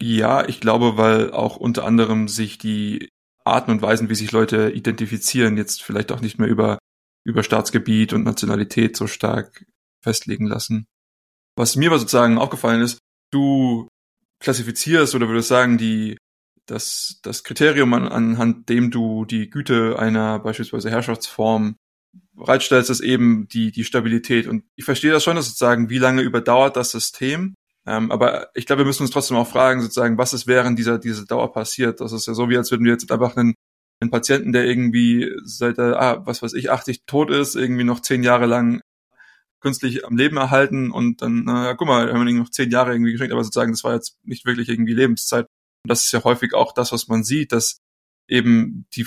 [0.00, 3.08] Ja, ich glaube, weil auch unter anderem sich die
[3.44, 6.78] Arten und Weisen, wie sich Leute identifizieren, jetzt vielleicht auch nicht mehr über,
[7.24, 9.64] über Staatsgebiet und Nationalität so stark
[10.02, 10.86] festlegen lassen.
[11.56, 12.98] Was mir aber sozusagen aufgefallen ist,
[13.30, 13.88] du
[14.40, 16.18] klassifizierst oder würdest sagen, die,
[16.66, 21.76] das, das Kriterium an, anhand dem du die Güte einer beispielsweise Herrschaftsform
[22.34, 24.46] bereitstellst, ist eben die, die Stabilität.
[24.46, 27.54] Und ich verstehe das schon, dass sozusagen, wie lange überdauert das System?
[27.86, 30.98] Ähm, aber ich glaube, wir müssen uns trotzdem auch fragen, sozusagen, was ist während dieser,
[30.98, 32.00] dieser Dauer passiert?
[32.00, 33.54] Das ist ja so, wie als würden wir jetzt einfach einen,
[34.00, 38.00] einen Patienten, der irgendwie seit er, ah, was weiß ich, 80 tot ist, irgendwie noch
[38.00, 38.80] zehn Jahre lang
[39.60, 42.92] künstlich am Leben erhalten und dann, na, guck mal, haben wir ihm noch zehn Jahre
[42.92, 45.46] irgendwie geschenkt, aber sozusagen, das war jetzt nicht wirklich irgendwie Lebenszeit.
[45.84, 47.78] Und das ist ja häufig auch das, was man sieht, dass
[48.28, 49.04] eben die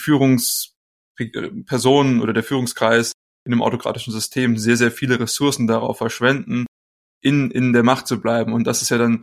[1.17, 3.13] Führungspersonen oder der Führungskreis
[3.45, 6.65] in einem autokratischen System sehr, sehr viele Ressourcen darauf verschwenden,
[7.21, 8.53] in, in der Macht zu bleiben.
[8.53, 9.21] Und das ist ja dann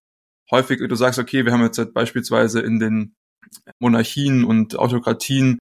[0.50, 3.14] häufig, du sagst, okay, wir haben jetzt halt beispielsweise in den
[3.80, 5.58] Monarchien und Autokratien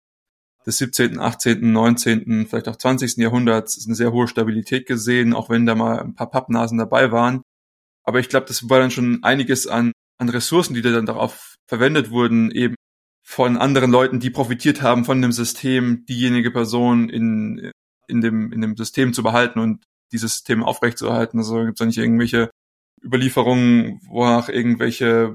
[0.66, 3.18] des 17., 18., 19., vielleicht auch 20.
[3.18, 7.42] Jahrhunderts eine sehr hohe Stabilität gesehen, auch wenn da mal ein paar Pappnasen dabei waren.
[8.04, 12.12] Aber ich glaube, das war dann schon einiges an, an Ressourcen, die dann darauf verwendet
[12.12, 12.76] wurden, eben
[13.32, 17.72] von anderen Leuten, die profitiert haben von dem System, diejenige Person in,
[18.10, 21.40] in, dem, in dem System zu behalten und dieses System aufrechtzuerhalten.
[21.40, 22.50] Also gibt es da nicht irgendwelche
[23.02, 25.34] Überlieferungen, wonach irgendwelche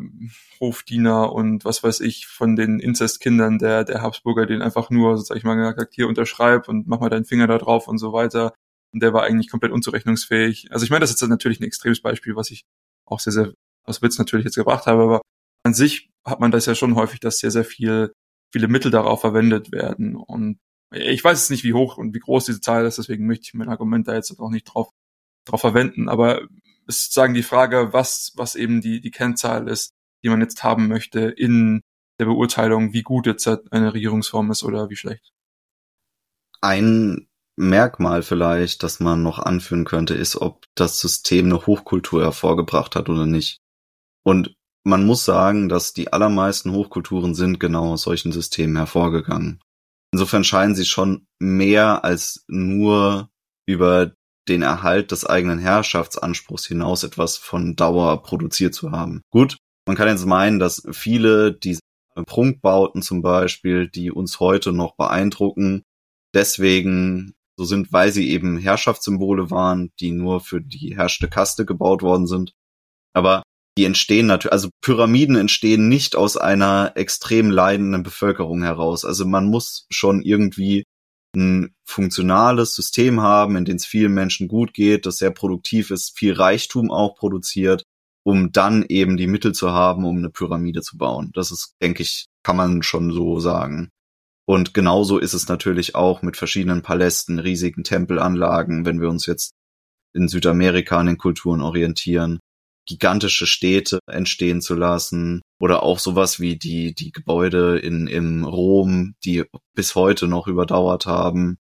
[0.60, 5.38] Hofdiener und was weiß ich von den Inzestkindern der, der Habsburger den einfach nur, sag
[5.38, 8.52] ich mal, gesagt, hier unterschreib und mach mal deinen Finger da drauf und so weiter.
[8.92, 10.70] Und der war eigentlich komplett unzurechnungsfähig.
[10.70, 12.66] Also ich meine, das ist natürlich ein extremes Beispiel, was ich
[13.06, 13.54] auch sehr, sehr
[13.84, 15.22] aus Witz natürlich jetzt gebracht habe, aber
[15.62, 18.12] an sich hat man das ja schon häufig, dass sehr, sehr viel,
[18.52, 20.16] viele Mittel darauf verwendet werden.
[20.16, 20.58] Und
[20.92, 23.54] ich weiß jetzt nicht, wie hoch und wie groß diese Zahl ist, deswegen möchte ich
[23.54, 24.90] mein Argument da jetzt auch nicht drauf,
[25.44, 26.08] drauf verwenden.
[26.08, 26.42] Aber
[26.86, 30.88] ist sozusagen die Frage, was, was eben die, die Kennzahl ist, die man jetzt haben
[30.88, 31.82] möchte in
[32.18, 35.32] der Beurteilung, wie gut jetzt eine Regierungsform ist oder wie schlecht.
[36.60, 42.96] Ein Merkmal vielleicht, das man noch anführen könnte, ist, ob das System eine Hochkultur hervorgebracht
[42.96, 43.60] hat oder nicht.
[44.24, 44.54] Und
[44.86, 49.60] man muss sagen, dass die allermeisten Hochkulturen sind genau aus solchen Systemen hervorgegangen.
[50.12, 53.28] Insofern scheinen sie schon mehr als nur
[53.66, 54.12] über
[54.48, 59.22] den Erhalt des eigenen Herrschaftsanspruchs hinaus etwas von Dauer produziert zu haben.
[59.30, 59.56] Gut,
[59.88, 61.80] man kann jetzt meinen, dass viele dieser
[62.14, 65.82] Prunkbauten zum Beispiel, die uns heute noch beeindrucken,
[66.32, 72.02] deswegen so sind, weil sie eben Herrschaftssymbole waren, die nur für die herrschte Kaste gebaut
[72.02, 72.52] worden sind.
[73.14, 73.42] Aber
[73.76, 79.04] die entstehen natürlich, also Pyramiden entstehen nicht aus einer extrem leidenden Bevölkerung heraus.
[79.04, 80.84] Also man muss schon irgendwie
[81.34, 86.16] ein funktionales System haben, in dem es vielen Menschen gut geht, das sehr produktiv ist,
[86.16, 87.82] viel Reichtum auch produziert,
[88.24, 91.30] um dann eben die Mittel zu haben, um eine Pyramide zu bauen.
[91.34, 93.90] Das ist, denke ich, kann man schon so sagen.
[94.48, 99.52] Und genauso ist es natürlich auch mit verschiedenen Palästen, riesigen Tempelanlagen, wenn wir uns jetzt
[100.14, 102.38] in Südamerika an den Kulturen orientieren
[102.86, 109.14] gigantische Städte entstehen zu lassen oder auch sowas wie die, die Gebäude in, in Rom,
[109.24, 109.44] die
[109.74, 111.58] bis heute noch überdauert haben.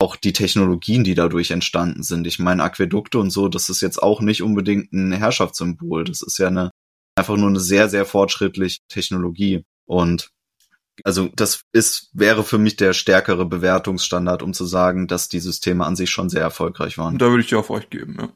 [0.00, 2.26] Auch die Technologien, die dadurch entstanden sind.
[2.26, 6.04] Ich meine, Aquädukte und so, das ist jetzt auch nicht unbedingt ein Herrschaftssymbol.
[6.04, 6.70] Das ist ja eine,
[7.16, 9.64] einfach nur eine sehr, sehr fortschrittliche Technologie.
[9.86, 10.30] Und
[11.04, 15.84] also das ist, wäre für mich der stärkere Bewertungsstandard, um zu sagen, dass die Systeme
[15.84, 17.18] an sich schon sehr erfolgreich waren.
[17.18, 18.28] Da würde ich dir auf euch geben, ja.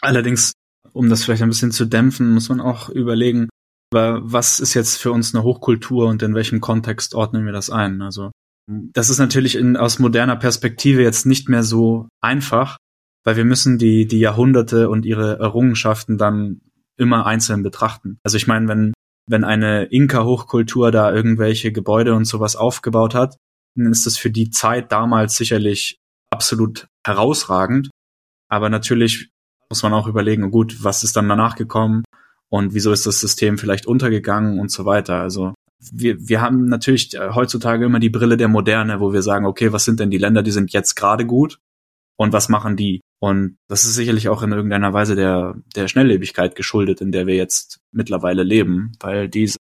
[0.00, 0.52] Allerdings
[0.92, 3.48] um das vielleicht ein bisschen zu dämpfen, muss man auch überlegen,
[3.90, 8.02] was ist jetzt für uns eine Hochkultur und in welchem Kontext ordnen wir das ein?
[8.02, 8.30] Also
[8.92, 12.76] Das ist natürlich in, aus moderner Perspektive jetzt nicht mehr so einfach,
[13.24, 16.60] weil wir müssen die, die Jahrhunderte und ihre Errungenschaften dann
[16.98, 18.18] immer einzeln betrachten.
[18.24, 18.92] Also ich meine, wenn,
[19.26, 23.36] wenn eine Inka-Hochkultur da irgendwelche Gebäude und sowas aufgebaut hat,
[23.74, 25.98] dann ist das für die Zeit damals sicherlich
[26.30, 27.90] absolut herausragend.
[28.50, 29.30] Aber natürlich
[29.70, 32.04] muss man auch überlegen, gut, was ist dann danach gekommen
[32.48, 35.20] und wieso ist das System vielleicht untergegangen und so weiter.
[35.20, 35.54] Also
[35.92, 39.84] wir, wir haben natürlich heutzutage immer die Brille der Moderne, wo wir sagen, okay, was
[39.84, 41.58] sind denn die Länder, die sind jetzt gerade gut
[42.16, 43.00] und was machen die?
[43.20, 47.34] Und das ist sicherlich auch in irgendeiner Weise der, der Schnelllebigkeit geschuldet, in der wir
[47.34, 49.58] jetzt mittlerweile leben, weil diese,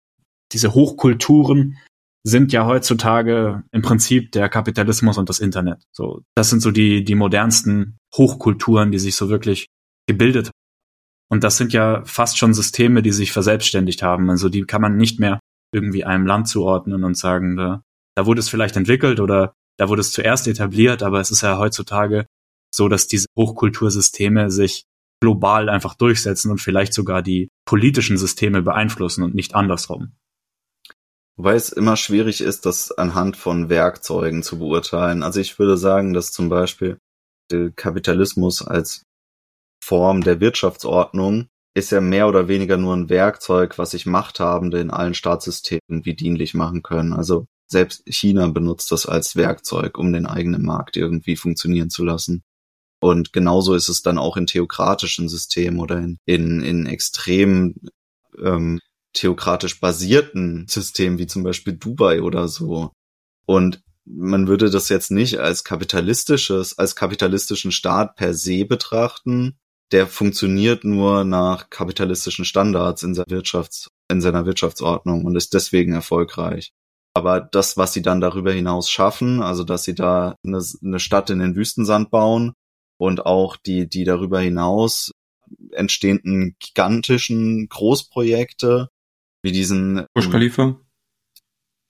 [0.51, 1.77] diese Hochkulturen
[2.25, 5.83] sind ja heutzutage im Prinzip der Kapitalismus und das Internet.
[5.91, 9.67] So, das sind so die, die modernsten Hochkulturen, die sich so wirklich
[10.07, 10.51] gebildet.
[11.29, 14.29] Und das sind ja fast schon Systeme, die sich verselbstständigt haben.
[14.29, 15.39] Also die kann man nicht mehr
[15.73, 17.81] irgendwie einem Land zuordnen und sagen, da,
[18.15, 21.57] da wurde es vielleicht entwickelt oder da wurde es zuerst etabliert, aber es ist ja
[21.57, 22.27] heutzutage
[22.73, 24.85] so, dass diese Hochkultursysteme sich
[25.21, 30.11] global einfach durchsetzen und vielleicht sogar die politischen Systeme beeinflussen und nicht andersrum.
[31.35, 35.23] Wobei es immer schwierig ist, das anhand von Werkzeugen zu beurteilen.
[35.23, 36.99] Also ich würde sagen, dass zum Beispiel
[37.49, 39.03] der Kapitalismus als
[39.83, 44.91] Form der Wirtschaftsordnung ist ja mehr oder weniger nur ein Werkzeug, was sich Machthabende in
[44.91, 47.13] allen Staatssystemen wie dienlich machen können.
[47.13, 52.43] Also selbst China benutzt das als Werkzeug, um den eigenen Markt irgendwie funktionieren zu lassen.
[53.01, 57.75] Und genauso ist es dann auch in theokratischen Systemen oder in, in, in extrem
[58.41, 58.79] ähm,
[59.11, 62.91] theokratisch basierten Systemen wie zum Beispiel Dubai oder so.
[63.45, 69.57] Und man würde das jetzt nicht als kapitalistisches, als kapitalistischen Staat per se betrachten.
[69.91, 75.93] Der funktioniert nur nach kapitalistischen Standards in seiner Wirtschafts, in seiner Wirtschaftsordnung und ist deswegen
[75.93, 76.71] erfolgreich.
[77.15, 81.29] Aber das, was sie dann darüber hinaus schaffen, also dass sie da eine, eine Stadt
[81.29, 82.53] in den Wüstensand bauen
[82.97, 85.11] und auch die, die darüber hinaus
[85.71, 88.89] entstehenden gigantischen Großprojekte,
[89.43, 90.79] wie diesen Bush Khalifa?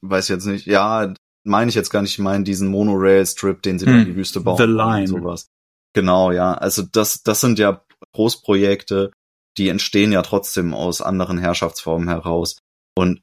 [0.02, 0.66] Weiß jetzt nicht.
[0.66, 1.14] Ja,
[1.46, 2.14] meine ich jetzt gar nicht.
[2.14, 4.00] Ich meine diesen Monorail-Strip, den sie hm.
[4.00, 4.58] in die Wüste bauen.
[4.58, 5.08] The Line.
[5.08, 5.50] sowas.
[5.94, 6.54] Genau, ja.
[6.54, 9.12] Also das, das sind ja Großprojekte,
[9.58, 12.58] die entstehen ja trotzdem aus anderen Herrschaftsformen heraus.
[12.96, 13.22] Und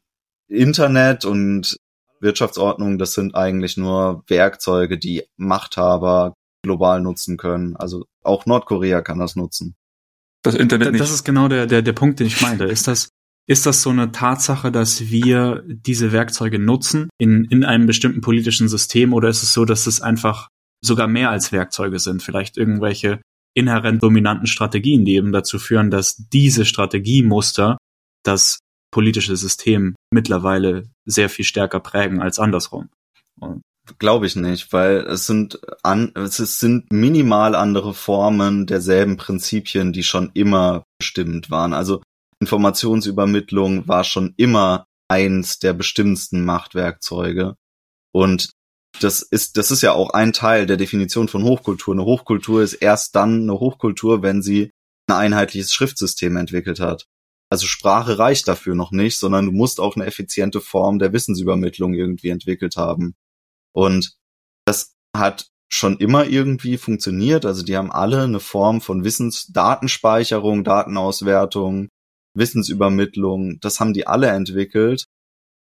[0.49, 1.77] Internet und
[2.21, 7.77] Wirtschaftsordnung, das sind eigentlich nur Werkzeuge, die Machthaber global nutzen können.
[7.77, 9.75] Also auch Nordkorea kann das nutzen.
[10.43, 11.01] Das Internet nicht.
[11.01, 12.65] Das ist genau der, der, der Punkt, den ich meinte.
[12.65, 13.09] Ist das,
[13.47, 18.69] ist das so eine Tatsache, dass wir diese Werkzeuge nutzen in, in einem bestimmten politischen
[18.69, 20.49] System oder ist es so, dass es einfach
[20.85, 22.23] sogar mehr als Werkzeuge sind?
[22.23, 23.21] Vielleicht irgendwelche
[23.55, 27.79] inhärent dominanten Strategien, die eben dazu führen, dass diese Strategiemuster
[28.25, 28.61] das
[28.93, 32.89] politische System mittlerweile sehr viel stärker prägen als andersrum.
[33.99, 40.05] Glaube ich nicht, weil es sind an, es sind minimal andere Formen derselben Prinzipien, die
[40.05, 41.73] schon immer bestimmt waren.
[41.73, 42.03] Also
[42.41, 47.57] Informationsübermittlung war schon immer eins der bestimmendsten Machtwerkzeuge.
[48.13, 48.51] Und
[48.99, 51.95] das ist, das ist ja auch ein Teil der Definition von Hochkultur.
[51.95, 54.73] Eine Hochkultur ist erst dann eine Hochkultur, wenn sie
[55.07, 57.07] ein einheitliches Schriftsystem entwickelt hat.
[57.51, 61.95] Also Sprache reicht dafür noch nicht, sondern du musst auch eine effiziente Form der Wissensübermittlung
[61.95, 63.15] irgendwie entwickelt haben.
[63.73, 64.17] Und
[64.65, 67.45] das hat schon immer irgendwie funktioniert.
[67.45, 71.89] Also die haben alle eine Form von Wissensdatenspeicherung, Datenauswertung,
[72.35, 75.07] Wissensübermittlung, das haben die alle entwickelt.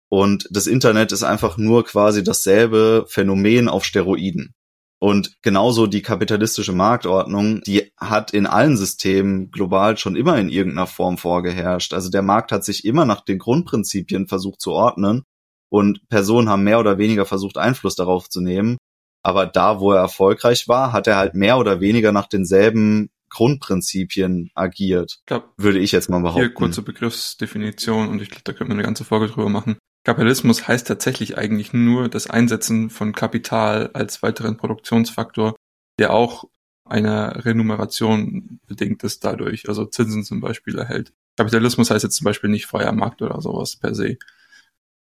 [0.09, 4.53] Und das Internet ist einfach nur quasi dasselbe Phänomen auf Steroiden.
[5.01, 10.87] Und genauso die kapitalistische Marktordnung, die hat in allen Systemen global schon immer in irgendeiner
[10.87, 11.93] Form vorgeherrscht.
[11.93, 15.23] Also der Markt hat sich immer nach den Grundprinzipien versucht zu ordnen
[15.69, 18.77] und Personen haben mehr oder weniger versucht, Einfluss darauf zu nehmen.
[19.23, 24.49] Aber da, wo er erfolgreich war, hat er halt mehr oder weniger nach denselben Grundprinzipien
[24.55, 26.41] agiert, ich glaub, würde ich jetzt mal behaupten.
[26.41, 29.77] Hier kurze Begriffsdefinition und ich glaube, da können wir eine ganze Folge drüber machen.
[30.03, 35.55] Kapitalismus heißt tatsächlich eigentlich nur das Einsetzen von Kapital als weiteren Produktionsfaktor,
[35.99, 36.45] der auch
[36.85, 41.13] einer Renumeration bedingt ist dadurch, also Zinsen zum Beispiel erhält.
[41.37, 44.17] Kapitalismus heißt jetzt zum Beispiel nicht freier Markt oder sowas per se.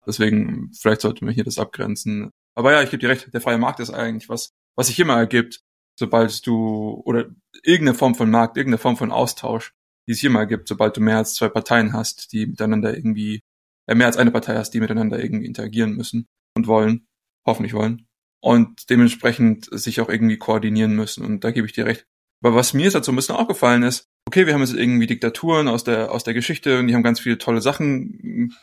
[0.06, 2.30] Deswegen, vielleicht sollte man hier das abgrenzen.
[2.54, 5.16] Aber ja, ich gebe dir recht, der freie Markt ist eigentlich was, was sich immer
[5.16, 5.64] ergibt
[5.96, 7.26] sobald du, oder
[7.62, 9.72] irgendeine Form von Markt, irgendeine Form von Austausch,
[10.06, 13.42] die es hier mal gibt, sobald du mehr als zwei Parteien hast, die miteinander irgendwie,
[13.86, 17.06] mehr als eine Partei hast, die miteinander irgendwie interagieren müssen und wollen,
[17.46, 18.06] hoffentlich wollen,
[18.40, 21.24] und dementsprechend sich auch irgendwie koordinieren müssen.
[21.24, 22.06] Und da gebe ich dir recht.
[22.42, 25.68] Aber was mir jetzt so ein bisschen aufgefallen ist, okay, wir haben jetzt irgendwie Diktaturen
[25.68, 28.54] aus der, aus der Geschichte und die haben ganz viele tolle Sachen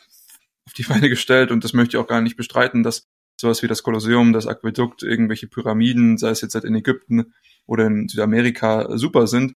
[0.66, 3.08] auf die Beine gestellt und das möchte ich auch gar nicht bestreiten, dass
[3.40, 7.34] sowas wie das Kolosseum, das Aquädukt, irgendwelche Pyramiden, sei es jetzt halt in Ägypten
[7.66, 9.54] oder in Südamerika, super sind.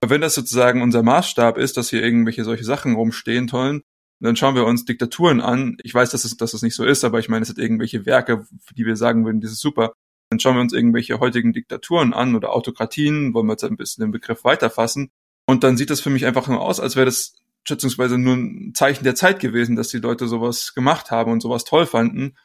[0.00, 3.82] Aber wenn das sozusagen unser Maßstab ist, dass hier irgendwelche solche Sachen rumstehen, tollen,
[4.24, 5.76] dann schauen wir uns Diktaturen an.
[5.82, 8.06] Ich weiß, dass es, dass es nicht so ist, aber ich meine, es sind irgendwelche
[8.06, 9.94] Werke, für die wir sagen würden, das ist super.
[10.30, 14.02] Dann schauen wir uns irgendwelche heutigen Diktaturen an oder Autokratien, wollen wir jetzt ein bisschen
[14.02, 15.10] den Begriff weiterfassen.
[15.46, 17.34] Und dann sieht das für mich einfach nur aus, als wäre das
[17.66, 21.64] schätzungsweise nur ein Zeichen der Zeit gewesen, dass die Leute sowas gemacht haben und sowas
[21.64, 22.36] toll fanden.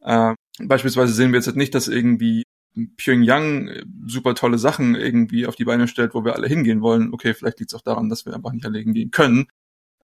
[0.00, 2.44] Äh, beispielsweise sehen wir jetzt nicht, dass irgendwie
[2.96, 7.12] Pyongyang äh, super tolle Sachen irgendwie auf die Beine stellt, wo wir alle hingehen wollen.
[7.12, 9.48] Okay, vielleicht liegt es auch daran, dass wir einfach nicht alle hingehen können.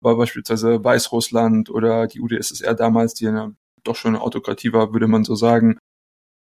[0.01, 3.51] Aber beispielsweise Weißrussland oder die UdSSR damals, die ja
[3.83, 5.77] doch schon eine Autokratie war, würde man so sagen.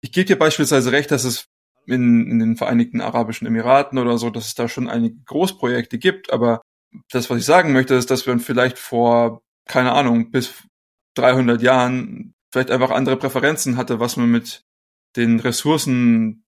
[0.02, 1.46] Ich gebe dir beispielsweise recht, dass es
[1.86, 6.32] in, in den Vereinigten Arabischen Emiraten oder so, dass es da schon einige Großprojekte gibt,
[6.32, 6.62] aber
[7.12, 10.54] das, was ich sagen möchte, ist, dass wir vielleicht vor, keine Ahnung, bis
[11.16, 14.64] 300 Jahren vielleicht einfach andere Präferenzen hatte, was man mit
[15.16, 16.44] den Ressourcen,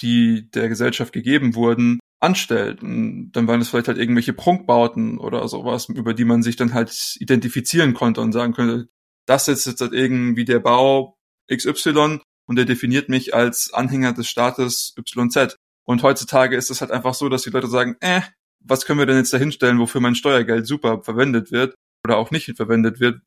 [0.00, 2.82] die der Gesellschaft gegeben wurden, anstellt.
[2.82, 6.72] Und dann waren es vielleicht halt irgendwelche Prunkbauten oder sowas, über die man sich dann
[6.72, 8.88] halt identifizieren konnte und sagen könnte,
[9.26, 11.18] das ist jetzt halt irgendwie der Bau
[11.52, 15.56] XY und der definiert mich als Anhänger des Staates YZ.
[15.84, 18.22] Und heutzutage ist es halt einfach so, dass die Leute sagen, äh,
[18.60, 21.74] was können wir denn jetzt da hinstellen, wofür mein Steuergeld super verwendet wird
[22.06, 23.20] oder auch nicht verwendet wird.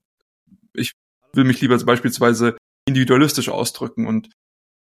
[0.73, 0.93] Ich
[1.34, 4.29] will mich lieber beispielsweise individualistisch ausdrücken und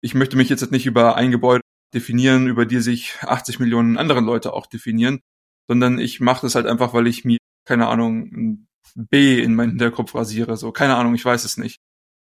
[0.01, 1.61] ich möchte mich jetzt nicht über ein Gebäude
[1.93, 5.21] definieren, über die sich 80 Millionen andere Leute auch definieren,
[5.67, 9.71] sondern ich mache das halt einfach, weil ich mir, keine Ahnung, ein B in meinen
[9.71, 11.79] Hinterkopf rasiere, so, keine Ahnung, ich weiß es nicht.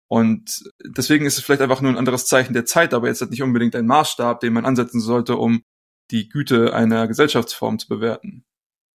[0.09, 3.31] Und deswegen ist es vielleicht einfach nur ein anderes Zeichen der Zeit, aber jetzt halt
[3.31, 5.63] nicht unbedingt ein Maßstab, den man ansetzen sollte, um
[6.11, 8.45] die Güte einer Gesellschaftsform zu bewerten.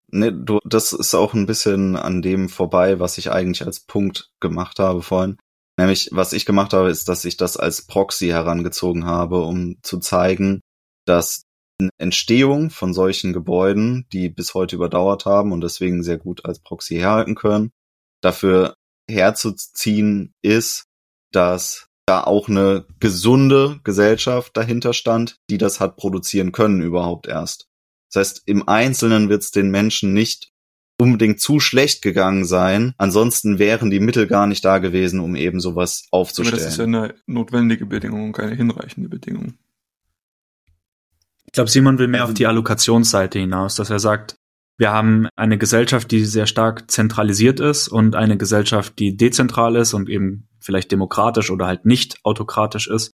[0.07, 4.31] Nee, du, das ist auch ein bisschen an dem vorbei, was ich eigentlich als Punkt
[4.39, 5.37] gemacht habe vorhin.
[5.77, 9.99] Nämlich, was ich gemacht habe, ist, dass ich das als Proxy herangezogen habe, um zu
[9.99, 10.61] zeigen,
[11.05, 11.43] dass
[11.97, 16.95] Entstehung von solchen Gebäuden, die bis heute überdauert haben und deswegen sehr gut als Proxy
[16.95, 17.71] herhalten können,
[18.21, 18.75] dafür
[19.09, 20.85] herzuziehen ist,
[21.31, 27.67] dass da auch eine gesunde Gesellschaft dahinter stand, die das hat produzieren können überhaupt erst.
[28.11, 30.51] Das heißt, im Einzelnen wird es den Menschen nicht
[30.99, 32.93] unbedingt zu schlecht gegangen sein.
[32.97, 36.53] Ansonsten wären die Mittel gar nicht da gewesen, um eben sowas aufzustellen.
[36.53, 39.55] Aber das ist ja eine notwendige Bedingung und keine hinreichende Bedingung.
[41.45, 44.35] Ich glaube, Simon will mehr auf die Allokationsseite hinaus, dass er sagt,
[44.77, 49.93] wir haben eine Gesellschaft, die sehr stark zentralisiert ist und eine Gesellschaft, die dezentral ist
[49.93, 53.11] und eben vielleicht demokratisch oder halt nicht autokratisch ist.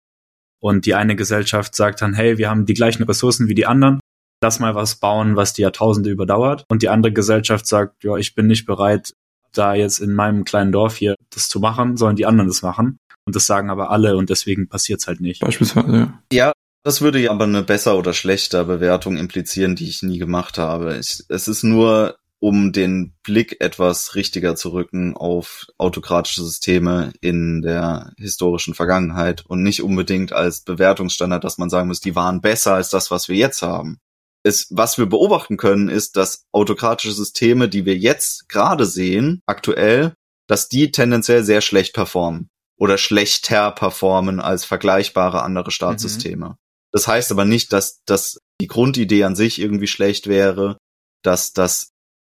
[0.61, 3.99] Und die eine Gesellschaft sagt dann, hey, wir haben die gleichen Ressourcen wie die anderen,
[4.41, 6.65] lass mal was bauen, was die Jahrtausende überdauert.
[6.69, 9.13] Und die andere Gesellschaft sagt, ja, ich bin nicht bereit,
[9.53, 12.99] da jetzt in meinem kleinen Dorf hier das zu machen, sollen die anderen das machen.
[13.25, 15.41] Und das sagen aber alle und deswegen passiert's halt nicht.
[15.41, 16.19] Beispielsweise, ja.
[16.31, 16.51] Ja,
[16.83, 20.97] das würde ja aber eine besser oder schlechter Bewertung implizieren, die ich nie gemacht habe.
[20.97, 27.61] Ich, es ist nur, um den Blick etwas richtiger zu rücken auf autokratische Systeme in
[27.61, 32.75] der historischen Vergangenheit und nicht unbedingt als Bewertungsstandard, dass man sagen muss, die waren besser
[32.75, 33.99] als das, was wir jetzt haben
[34.43, 40.13] es, was wir beobachten können, ist, dass autokratische Systeme, die wir jetzt gerade sehen, aktuell,
[40.47, 46.49] dass die tendenziell sehr schlecht performen oder schlechter performen als vergleichbare andere Staatssysteme.
[46.49, 46.55] Mhm.
[46.91, 50.77] Das heißt aber nicht, dass, dass die Grundidee an sich irgendwie schlecht wäre,
[51.23, 51.91] dass das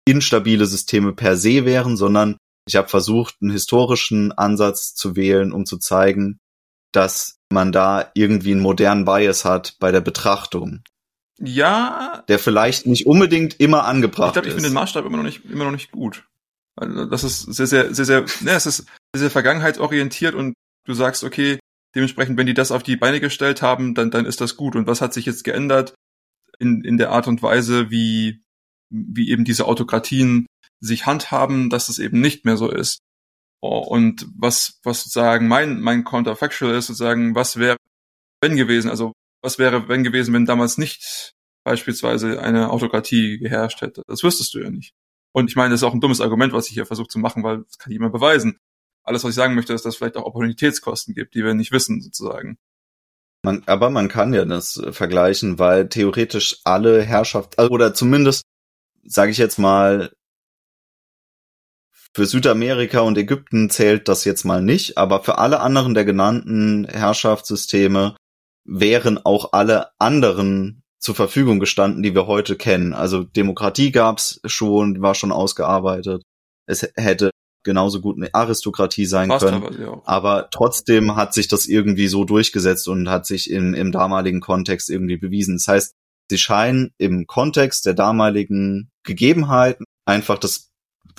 [0.06, 2.36] instabile Systeme per se wären, sondern
[2.66, 6.38] ich habe versucht, einen historischen Ansatz zu wählen, um zu zeigen,
[6.92, 10.82] dass man da irgendwie einen modernen Bias hat bei der Betrachtung.
[11.38, 12.24] Ja.
[12.28, 14.54] Der vielleicht nicht unbedingt immer angebracht ich glaub, ich ist.
[14.54, 16.26] Ich finde den Maßstab immer noch nicht, immer noch nicht gut.
[16.76, 18.78] Also das ist sehr, sehr, sehr, sehr, ne, es ist
[19.14, 20.54] sehr, sehr vergangenheitsorientiert und
[20.86, 21.58] du sagst, okay,
[21.94, 24.76] dementsprechend, wenn die das auf die Beine gestellt haben, dann, dann ist das gut.
[24.76, 25.94] Und was hat sich jetzt geändert
[26.58, 28.42] in, in der Art und Weise, wie,
[28.90, 30.46] wie eben diese Autokratien
[30.80, 32.98] sich handhaben, dass es eben nicht mehr so ist.
[33.60, 37.76] Oh, und was, was sozusagen mein, mein Counterfactual ist, sozusagen, was wäre
[38.40, 38.90] wenn gewesen?
[38.90, 44.02] Also was wäre, wenn gewesen, wenn damals nicht beispielsweise eine Autokratie geherrscht hätte?
[44.06, 44.94] Das wüsstest du ja nicht.
[45.32, 47.42] Und ich meine, das ist auch ein dummes Argument, was ich hier versuche zu machen,
[47.42, 48.58] weil das kann niemand beweisen.
[49.02, 51.72] Alles, was ich sagen möchte, ist, dass es vielleicht auch Opportunitätskosten gibt, die wir nicht
[51.72, 52.58] wissen, sozusagen.
[53.44, 58.44] Man, aber man kann ja das vergleichen, weil theoretisch alle Herrschaft, oder zumindest,
[59.02, 60.12] sage ich jetzt mal,
[62.14, 66.84] für Südamerika und Ägypten zählt das jetzt mal nicht, aber für alle anderen der genannten
[66.84, 68.16] Herrschaftssysteme
[68.64, 72.92] wären auch alle anderen zur Verfügung gestanden, die wir heute kennen.
[72.92, 76.22] Also Demokratie gab's schon, war schon ausgearbeitet.
[76.66, 77.32] Es hätte
[77.64, 79.62] genauso gut eine Aristokratie sein Passt können.
[79.62, 84.40] Aber, aber, trotzdem hat sich das irgendwie so durchgesetzt und hat sich im, im damaligen
[84.40, 85.56] Kontext irgendwie bewiesen.
[85.56, 85.94] Das heißt,
[86.30, 90.70] sie scheinen im Kontext der damaligen Gegebenheiten einfach das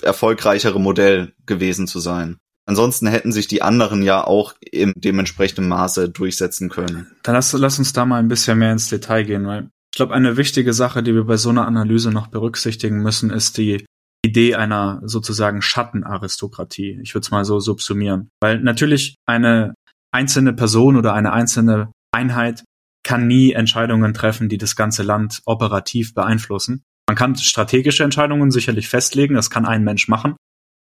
[0.02, 2.38] erfolgreichere Modell gewesen zu sein.
[2.66, 7.06] Ansonsten hätten sich die anderen ja auch im dementsprechenden Maße durchsetzen können.
[7.22, 10.14] Dann lass, lass uns da mal ein bisschen mehr ins Detail gehen, weil ich glaube,
[10.14, 13.84] eine wichtige Sache, die wir bei so einer Analyse noch berücksichtigen müssen, ist die
[14.24, 16.98] Idee einer sozusagen Schattenaristokratie.
[17.02, 18.30] Ich würde es mal so subsumieren.
[18.40, 19.74] Weil natürlich eine
[20.12, 22.64] einzelne Person oder eine einzelne Einheit
[23.04, 26.82] kann nie Entscheidungen treffen, die das ganze Land operativ beeinflussen.
[27.08, 30.36] Man kann strategische Entscheidungen sicherlich festlegen, das kann ein Mensch machen,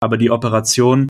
[0.00, 1.08] aber die Operation,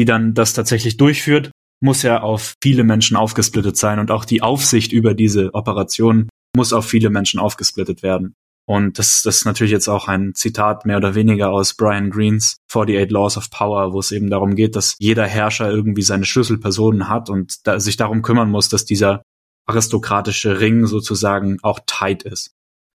[0.00, 1.50] die dann das tatsächlich durchführt,
[1.82, 6.72] muss ja auf viele Menschen aufgesplittet sein und auch die Aufsicht über diese Operation muss
[6.72, 8.32] auf viele Menschen aufgesplittet werden.
[8.66, 12.56] Und das, das ist natürlich jetzt auch ein Zitat mehr oder weniger aus Brian Greens
[12.70, 17.10] 48 Laws of Power, wo es eben darum geht, dass jeder Herrscher irgendwie seine Schlüsselpersonen
[17.10, 19.22] hat und da, sich darum kümmern muss, dass dieser
[19.66, 22.52] aristokratische Ring sozusagen auch tight ist.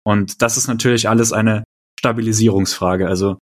[0.05, 1.65] Und das ist natürlich alles eine
[1.99, 3.09] Stabilisierungsfrage.
[3.09, 3.39] Also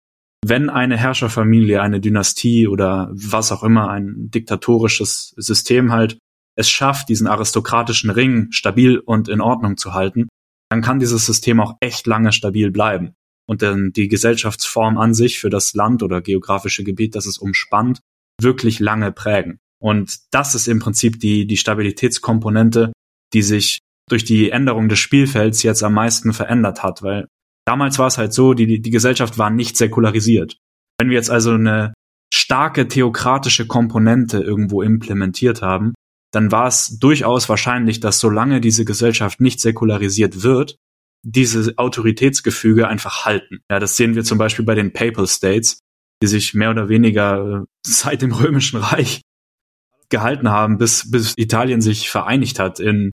[0.49, 6.18] wenn eine Herrscherfamilie, eine Dynastie oder was auch immer, ein diktatorisches System halt
[6.57, 10.28] es schafft, diesen aristokratischen Ring stabil und in Ordnung zu halten,
[10.70, 13.14] dann kann dieses System auch echt lange stabil bleiben.
[13.49, 18.01] Und dann die Gesellschaftsform an sich für das Land oder geografische Gebiet, das es umspannt,
[18.40, 19.59] wirklich lange prägen.
[19.80, 22.92] Und das ist im Prinzip die, die Stabilitätskomponente,
[23.32, 23.78] die sich
[24.09, 27.28] durch die Änderung des Spielfelds jetzt am meisten verändert hat, weil
[27.67, 30.59] damals war es halt so, die, die Gesellschaft war nicht säkularisiert.
[30.99, 31.93] Wenn wir jetzt also eine
[32.33, 35.95] starke theokratische Komponente irgendwo implementiert haben,
[36.33, 40.77] dann war es durchaus wahrscheinlich, dass solange diese Gesellschaft nicht säkularisiert wird,
[41.23, 43.61] diese Autoritätsgefüge einfach halten.
[43.71, 45.81] Ja, das sehen wir zum Beispiel bei den Papal States,
[46.23, 49.23] die sich mehr oder weniger äh, seit dem Römischen Reich
[50.09, 53.11] gehalten haben, bis, bis Italien sich vereinigt hat in,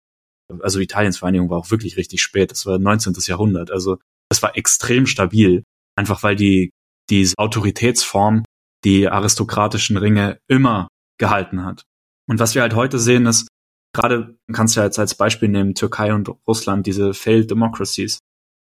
[0.60, 3.16] also Italiens Vereinigung war auch wirklich richtig spät, das war 19.
[3.26, 3.98] Jahrhundert, also
[4.34, 5.64] das war extrem stabil,
[5.96, 6.72] einfach weil die,
[7.12, 8.44] die Autoritätsform
[8.84, 10.88] die aristokratischen Ringe immer
[11.20, 11.84] gehalten hat.
[12.28, 13.48] Und was wir halt heute sehen, ist,
[13.96, 18.18] gerade, kannst du ja jetzt als Beispiel nehmen, Türkei und Russland, diese Failed Democracies.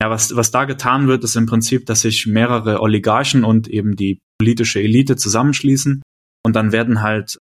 [0.04, 3.96] Ja, was, was da getan wird, ist im Prinzip, dass sich mehrere Oligarchen und eben
[3.96, 6.02] die politische Elite zusammenschließen
[6.46, 7.38] und dann werden halt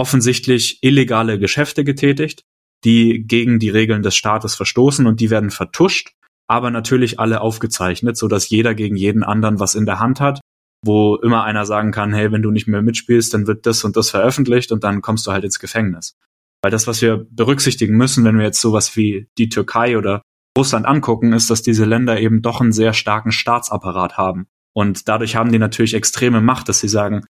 [0.00, 2.44] offensichtlich illegale Geschäfte getätigt,
[2.82, 6.12] die gegen die Regeln des Staates verstoßen und die werden vertuscht,
[6.52, 10.40] aber natürlich alle aufgezeichnet, so dass jeder gegen jeden anderen was in der Hand hat
[10.84, 13.96] wo immer einer sagen kann, hey, wenn du nicht mehr mitspielst, dann wird das und
[13.96, 16.16] das veröffentlicht und dann kommst du halt ins Gefängnis.
[16.62, 20.22] Weil das, was wir berücksichtigen müssen, wenn wir jetzt sowas wie die Türkei oder
[20.58, 24.46] Russland angucken, ist, dass diese Länder eben doch einen sehr starken Staatsapparat haben.
[24.74, 27.24] Und dadurch haben die natürlich extreme Macht, dass sie sagen,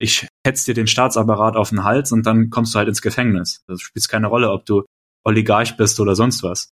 [0.00, 3.64] ich hetz dir den Staatsapparat auf den Hals und dann kommst du halt ins Gefängnis.
[3.66, 4.84] Das spielt keine Rolle, ob du
[5.24, 6.70] Oligarch bist oder sonst was.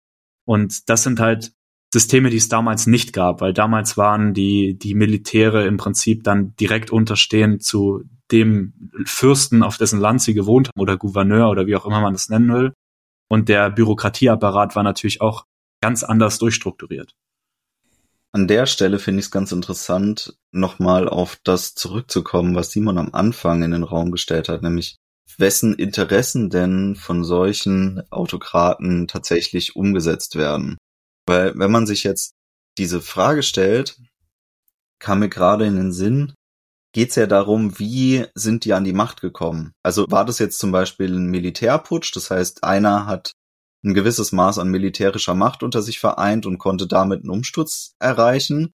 [0.47, 1.53] Und das sind halt
[1.93, 6.55] Systeme, die es damals nicht gab, weil damals waren die, die Militäre im Prinzip dann
[6.57, 11.75] direkt unterstehend zu dem Fürsten, auf dessen Land sie gewohnt haben, oder Gouverneur oder wie
[11.75, 12.73] auch immer man das nennen will.
[13.29, 15.45] Und der Bürokratieapparat war natürlich auch
[15.81, 17.13] ganz anders durchstrukturiert.
[18.33, 23.13] An der Stelle finde ich es ganz interessant, nochmal auf das zurückzukommen, was Simon am
[23.13, 24.97] Anfang in den Raum gestellt hat, nämlich
[25.39, 30.77] wessen Interessen denn von solchen Autokraten tatsächlich umgesetzt werden.
[31.31, 32.35] Weil wenn man sich jetzt
[32.77, 33.97] diese Frage stellt,
[34.99, 36.35] kam mir gerade in den Sinn,
[36.93, 39.71] geht's ja darum, wie sind die an die Macht gekommen?
[39.85, 43.35] Also war das jetzt zum Beispiel ein Militärputsch, das heißt, einer hat
[43.85, 48.73] ein gewisses Maß an militärischer Macht unter sich vereint und konnte damit einen Umsturz erreichen,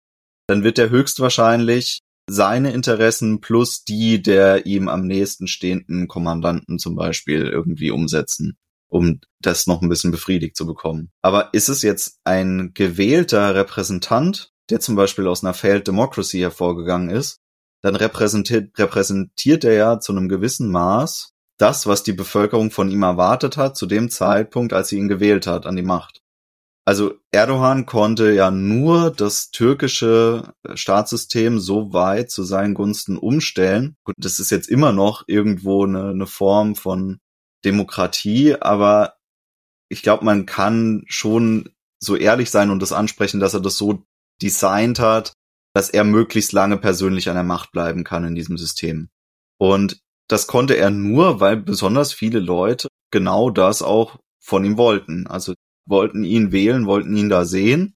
[0.46, 6.96] dann wird er höchstwahrscheinlich seine Interessen plus die der ihm am nächsten stehenden Kommandanten zum
[6.96, 8.58] Beispiel irgendwie umsetzen
[8.92, 11.10] um das noch ein bisschen befriedigt zu bekommen.
[11.22, 17.08] Aber ist es jetzt ein gewählter Repräsentant, der zum Beispiel aus einer Failed Democracy hervorgegangen
[17.08, 17.38] ist,
[17.80, 23.02] dann repräsentiert, repräsentiert er ja zu einem gewissen Maß das, was die Bevölkerung von ihm
[23.02, 26.20] erwartet hat, zu dem Zeitpunkt, als sie ihn gewählt hat, an die Macht.
[26.84, 33.96] Also Erdogan konnte ja nur das türkische Staatssystem so weit zu seinen Gunsten umstellen.
[34.04, 37.20] Gut, das ist jetzt immer noch irgendwo eine, eine Form von
[37.64, 39.16] Demokratie, aber
[39.88, 44.04] ich glaube, man kann schon so ehrlich sein und das ansprechen, dass er das so
[44.40, 45.32] designt hat,
[45.74, 49.08] dass er möglichst lange persönlich an der Macht bleiben kann in diesem System.
[49.58, 55.26] Und das konnte er nur, weil besonders viele Leute genau das auch von ihm wollten.
[55.26, 55.54] Also
[55.86, 57.94] wollten ihn wählen, wollten ihn da sehen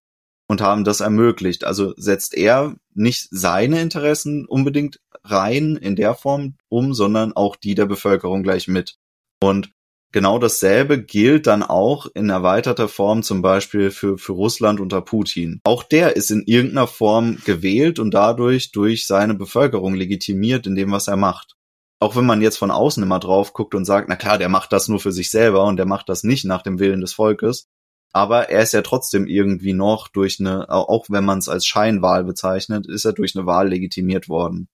[0.49, 1.65] und haben das ermöglicht.
[1.65, 7.75] Also setzt er nicht seine Interessen unbedingt rein in der Form um, sondern auch die
[7.75, 8.97] der Bevölkerung gleich mit.
[9.43, 9.71] Und
[10.13, 15.61] genau dasselbe gilt dann auch in erweiterter Form zum Beispiel für, für Russland unter Putin.
[15.65, 20.91] Auch der ist in irgendeiner Form gewählt und dadurch durch seine Bevölkerung legitimiert in dem,
[20.93, 21.55] was er macht.
[21.99, 24.73] Auch wenn man jetzt von außen immer drauf guckt und sagt, na klar, der macht
[24.73, 27.69] das nur für sich selber und der macht das nicht nach dem Willen des Volkes.
[28.13, 32.25] Aber er ist ja trotzdem irgendwie noch durch eine, auch wenn man es als Scheinwahl
[32.25, 34.69] bezeichnet, ist er durch eine Wahl legitimiert worden.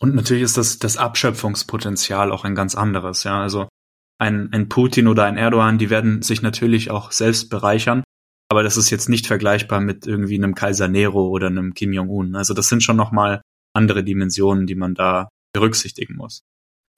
[0.00, 3.40] Und natürlich ist das, das Abschöpfungspotenzial auch ein ganz anderes, ja.
[3.40, 3.68] Also
[4.18, 8.02] ein, ein Putin oder ein Erdogan, die werden sich natürlich auch selbst bereichern.
[8.48, 12.36] Aber das ist jetzt nicht vergleichbar mit irgendwie einem Kaiser Nero oder einem Kim Jong-un.
[12.36, 13.42] Also das sind schon nochmal
[13.74, 16.42] andere Dimensionen, die man da berücksichtigen muss.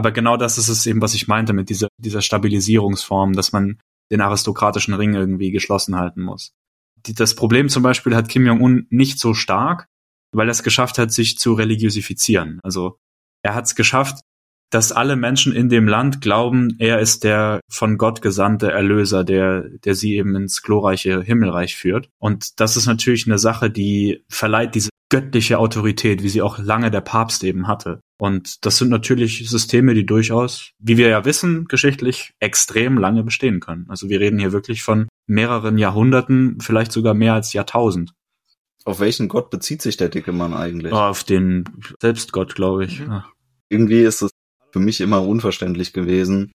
[0.01, 3.81] Aber genau das ist es eben, was ich meinte mit dieser, dieser Stabilisierungsform, dass man
[4.13, 6.53] den aristokratischen Ring irgendwie geschlossen halten muss.
[7.07, 9.87] Die, das Problem zum Beispiel hat Kim Jong-un nicht so stark,
[10.33, 12.61] weil er es geschafft hat, sich zu religiosifizieren.
[12.63, 12.99] Also
[13.43, 14.21] er hat es geschafft,
[14.71, 19.63] dass alle Menschen in dem Land glauben, er ist der von Gott gesandte Erlöser, der,
[19.63, 22.11] der sie eben ins glorreiche Himmelreich führt.
[22.19, 26.91] Und das ist natürlich eine Sache, die verleiht diese göttliche Autorität, wie sie auch lange
[26.91, 28.01] der Papst eben hatte.
[28.21, 33.61] Und das sind natürlich Systeme, die durchaus, wie wir ja wissen, geschichtlich extrem lange bestehen
[33.61, 33.87] können.
[33.89, 38.13] Also wir reden hier wirklich von mehreren Jahrhunderten, vielleicht sogar mehr als Jahrtausend.
[38.85, 40.93] Auf welchen Gott bezieht sich der dicke Mann eigentlich?
[40.93, 41.65] Auf den
[42.01, 43.01] Selbstgott, glaube ich.
[43.01, 43.23] Mhm.
[43.69, 44.31] Irgendwie ist es
[44.73, 46.53] für mich immer unverständlich gewesen.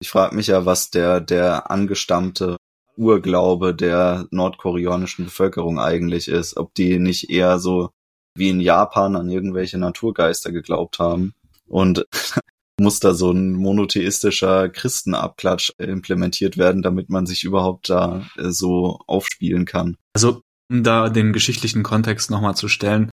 [0.00, 2.56] Ich frage mich ja, was der, der angestammte
[2.96, 6.56] Urglaube der nordkoreanischen Bevölkerung eigentlich ist.
[6.56, 7.90] Ob die nicht eher so
[8.36, 11.34] wie in Japan an irgendwelche Naturgeister geglaubt haben.
[11.66, 12.06] Und
[12.80, 18.98] muss da so ein monotheistischer Christenabklatsch implementiert werden, damit man sich überhaupt da äh, so
[19.06, 19.96] aufspielen kann.
[20.14, 23.10] Also, um da den geschichtlichen Kontext nochmal zu stellen,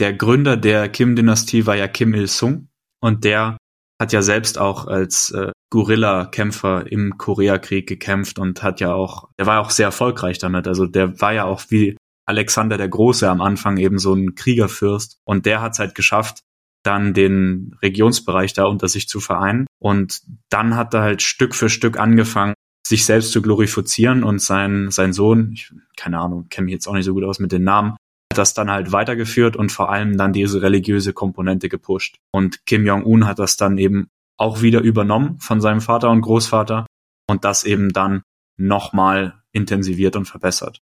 [0.00, 2.68] der Gründer der Kim-Dynastie war ja Kim Il-sung
[3.00, 3.58] und der
[4.00, 9.46] hat ja selbst auch als äh, Guerilla-Kämpfer im Koreakrieg gekämpft und hat ja auch, der
[9.46, 10.66] war auch sehr erfolgreich damit.
[10.66, 11.96] Also der war ja auch wie
[12.26, 16.40] Alexander der Große am Anfang eben so ein Kriegerfürst und der hat es halt geschafft,
[16.82, 21.68] dann den Regionsbereich da unter sich zu vereinen und dann hat er halt Stück für
[21.68, 22.54] Stück angefangen,
[22.86, 26.94] sich selbst zu glorifizieren und sein, sein Sohn, ich, keine Ahnung, kenne mich jetzt auch
[26.94, 27.92] nicht so gut aus mit den Namen,
[28.32, 32.16] hat das dann halt weitergeführt und vor allem dann diese religiöse Komponente gepusht.
[32.32, 36.86] Und Kim Jong-un hat das dann eben auch wieder übernommen von seinem Vater und Großvater
[37.28, 38.22] und das eben dann
[38.56, 40.80] nochmal intensiviert und verbessert.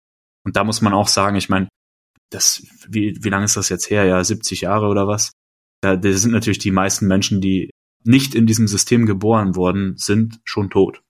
[0.43, 1.67] Und da muss man auch sagen, ich meine,
[2.31, 4.05] das, wie, wie lange ist das jetzt her?
[4.05, 5.31] Ja, 70 Jahre oder was?
[5.81, 7.69] Da, da sind natürlich die meisten Menschen, die
[8.03, 11.01] nicht in diesem System geboren worden sind, schon tot.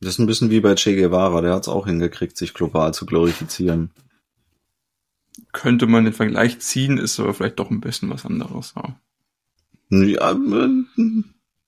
[0.00, 2.94] Das ist ein bisschen wie bei Che Guevara, der hat es auch hingekriegt, sich global
[2.94, 3.90] zu glorifizieren
[5.52, 8.74] könnte man den Vergleich ziehen, ist aber vielleicht doch ein bisschen was anderes.
[8.76, 9.00] Ja,
[9.90, 11.24] ja äh,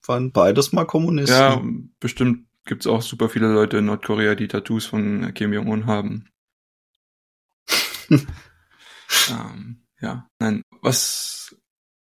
[0.07, 1.37] waren beides mal Kommunisten.
[1.37, 1.62] Ja,
[2.01, 6.28] bestimmt gibt's auch super viele Leute in Nordkorea, die Tattoos von Kim Jong-un haben.
[8.11, 11.57] ähm, ja, nein, was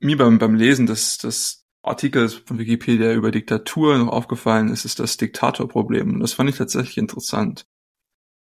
[0.01, 4.99] mir beim, beim Lesen des, des Artikels von Wikipedia über Diktatur noch aufgefallen ist, ist
[4.99, 6.15] das Diktatorproblem.
[6.15, 7.65] Und das fand ich tatsächlich interessant.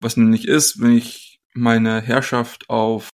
[0.02, 3.10] Was nämlich ist, wenn ich meine Herrschaft auf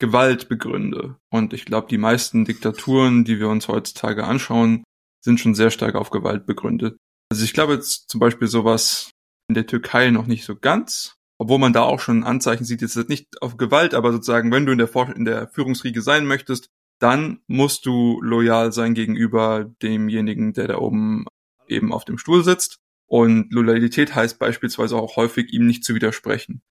[0.00, 1.16] Gewalt begründe.
[1.30, 4.82] Und ich glaube, die meisten Diktaturen, die wir uns heutzutage anschauen,
[5.22, 6.96] sind schon sehr stark auf Gewalt begründet.
[7.30, 9.10] Also ich glaube jetzt zum Beispiel sowas
[9.48, 12.96] in der Türkei noch nicht so ganz, obwohl man da auch schon Anzeichen sieht, jetzt
[13.08, 16.70] nicht auf Gewalt, aber sozusagen, wenn du in der, in der Führungsriege sein möchtest,
[17.00, 21.26] dann musst du loyal sein gegenüber demjenigen, der da oben
[21.66, 22.78] eben auf dem Stuhl sitzt.
[23.06, 26.62] Und Loyalität heißt beispielsweise auch häufig, ihm nicht zu widersprechen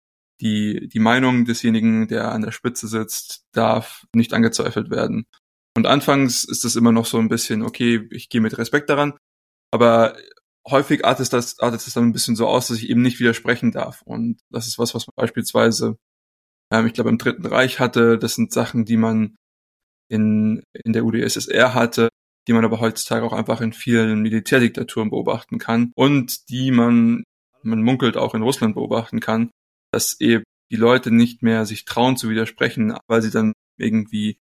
[0.41, 5.25] die, die Meinung desjenigen, der an der Spitze sitzt, darf nicht angezweifelt werden.
[5.75, 9.13] Und anfangs ist es immer noch so ein bisschen, okay, ich gehe mit Respekt daran,
[9.71, 10.17] aber
[10.67, 13.71] häufig artet das, artet es dann ein bisschen so aus, dass ich eben nicht widersprechen
[13.71, 14.01] darf.
[14.03, 15.97] Und das ist was, was man beispielsweise,
[16.71, 18.17] ähm, ich glaube, im Dritten Reich hatte.
[18.17, 19.36] Das sind Sachen, die man
[20.10, 22.10] in, in der UdSSR hatte,
[22.47, 27.24] die man aber heutzutage auch einfach in vielen Militärdiktaturen beobachten kann und die man,
[27.62, 29.51] man munkelt auch in Russland beobachten kann,
[29.91, 34.38] dass eben die Leute nicht mehr sich trauen zu widersprechen, weil sie dann irgendwie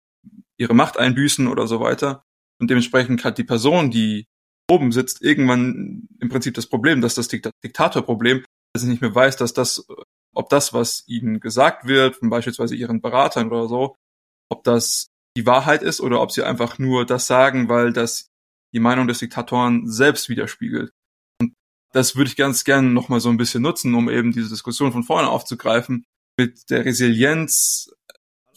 [0.56, 2.24] ihre Macht einbüßen oder so weiter.
[2.60, 4.26] Und dementsprechend hat die Person, die
[4.70, 9.36] oben sitzt, irgendwann im Prinzip das Problem, dass das Diktatorproblem, dass sie nicht mehr weiß,
[9.36, 9.86] dass das,
[10.34, 13.96] ob das, was ihnen gesagt wird, von beispielsweise ihren Beratern oder so,
[14.48, 18.28] ob das die Wahrheit ist oder ob sie einfach nur das sagen, weil das
[18.74, 20.92] die Meinung des Diktatoren selbst widerspiegelt
[21.92, 25.04] das würde ich ganz gerne nochmal so ein bisschen nutzen, um eben diese Diskussion von
[25.04, 26.04] vorne aufzugreifen.
[26.38, 27.90] Mit der Resilienz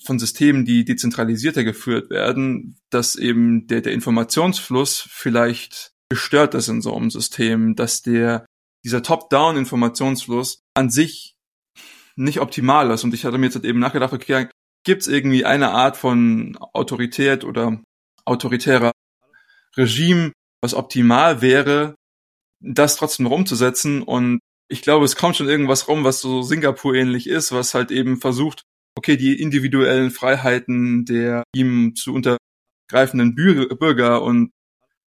[0.03, 6.82] von Systemen, die dezentralisierter geführt werden, dass eben der, der Informationsfluss vielleicht gestört ist in
[6.82, 8.45] so einem System, dass der,
[8.86, 11.36] dieser Top-Down-Informationsfluss an sich
[12.15, 13.03] nicht optimal ist.
[13.03, 14.47] Und ich hatte mir jetzt eben nachgedacht, okay,
[14.86, 17.81] gibt es irgendwie eine Art von Autorität oder
[18.23, 18.91] autoritärer
[19.75, 20.31] Regime,
[20.61, 21.95] was optimal wäre,
[22.61, 24.01] das trotzdem rumzusetzen.
[24.01, 27.91] Und ich glaube, es kommt schon irgendwas rum, was so Singapur ähnlich ist, was halt
[27.91, 28.63] eben versucht,
[28.97, 34.51] okay, die individuellen Freiheiten der ihm zu untergreifenden Bürger und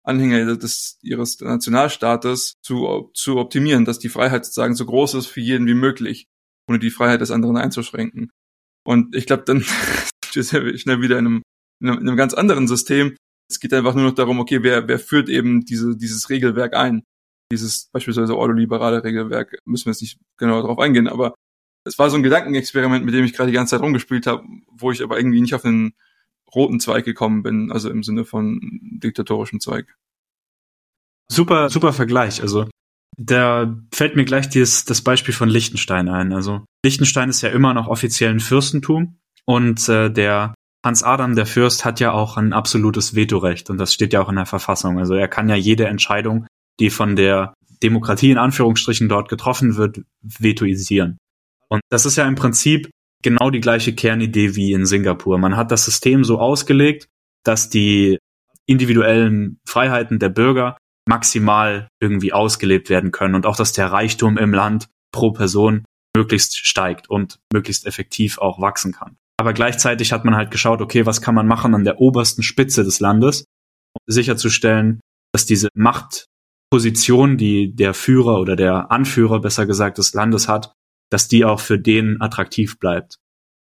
[0.05, 5.41] Anhänger des ihres Nationalstaates zu, zu optimieren, dass die Freiheit sozusagen so groß ist für
[5.41, 6.27] jeden wie möglich,
[6.69, 8.31] ohne die Freiheit des anderen einzuschränken.
[8.85, 9.61] Und ich glaube, dann
[10.33, 11.43] sind wir schnell wieder in einem,
[11.81, 13.17] in einem, in einem ganz anderen System.
[13.51, 17.03] Es geht einfach nur noch darum, okay, wer, wer führt eben diese, dieses Regelwerk ein?
[17.53, 21.35] Dieses beispielsweise ordoliberale Regelwerk, müssen wir jetzt nicht genau darauf eingehen, aber
[21.85, 24.91] es war so ein Gedankenexperiment, mit dem ich gerade die ganze Zeit rumgespielt habe, wo
[24.91, 25.95] ich aber irgendwie nicht auf einen
[26.55, 28.61] roten Zweig gekommen bin, also im Sinne von
[29.03, 29.95] diktatorischem Zweig.
[31.31, 32.41] Super, super Vergleich.
[32.43, 32.69] Also
[33.17, 36.33] da fällt mir gleich dieses, das Beispiel von Liechtenstein ein.
[36.33, 40.55] Also Liechtenstein ist ja immer noch offiziell ein Fürstentum und äh, der
[40.85, 44.29] Hans Adam, der Fürst, hat ja auch ein absolutes Vetorecht und das steht ja auch
[44.29, 44.99] in der Verfassung.
[44.99, 46.47] Also er kann ja jede Entscheidung,
[46.81, 51.19] die von der Demokratie in Anführungsstrichen dort getroffen wird, vetoisieren.
[51.69, 52.91] Und das ist ja im Prinzip
[53.23, 55.39] genau die gleiche Kernidee wie in Singapur.
[55.39, 57.07] Man hat das System so ausgelegt,
[57.45, 58.19] dass die
[58.67, 60.77] individuellen Freiheiten der Bürger
[61.09, 65.85] maximal irgendwie ausgelebt werden können und auch, dass der Reichtum im Land pro Person
[66.17, 69.17] möglichst steigt und möglichst effektiv auch wachsen kann.
[69.39, 72.85] Aber gleichzeitig hat man halt geschaut, okay, was kann man machen an der obersten Spitze
[72.85, 73.45] des Landes,
[73.95, 75.01] um sicherzustellen,
[75.33, 80.73] dass diese Machtposition, die der Führer oder der Anführer, besser gesagt, des Landes hat,
[81.11, 83.17] dass die auch für den attraktiv bleibt.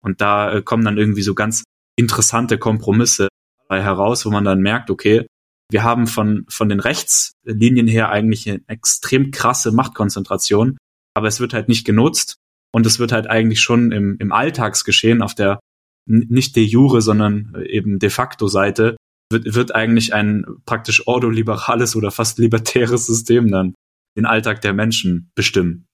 [0.05, 1.65] Und da äh, kommen dann irgendwie so ganz
[1.97, 3.29] interessante Kompromisse
[3.71, 5.27] heraus, wo man dann merkt, okay,
[5.73, 10.79] wir haben von, von den Rechtslinien her eigentlich eine extrem krasse Machtkonzentration,
[11.15, 12.37] aber es wird halt nicht genutzt
[12.73, 15.61] und es wird halt eigentlich schon im, im Alltagsgeschehen auf der
[16.07, 18.97] nicht de jure, sondern eben de facto Seite
[19.31, 23.75] wird, wird eigentlich ein praktisch ordoliberales oder fast libertäres System dann
[24.17, 25.87] den Alltag der Menschen bestimmen.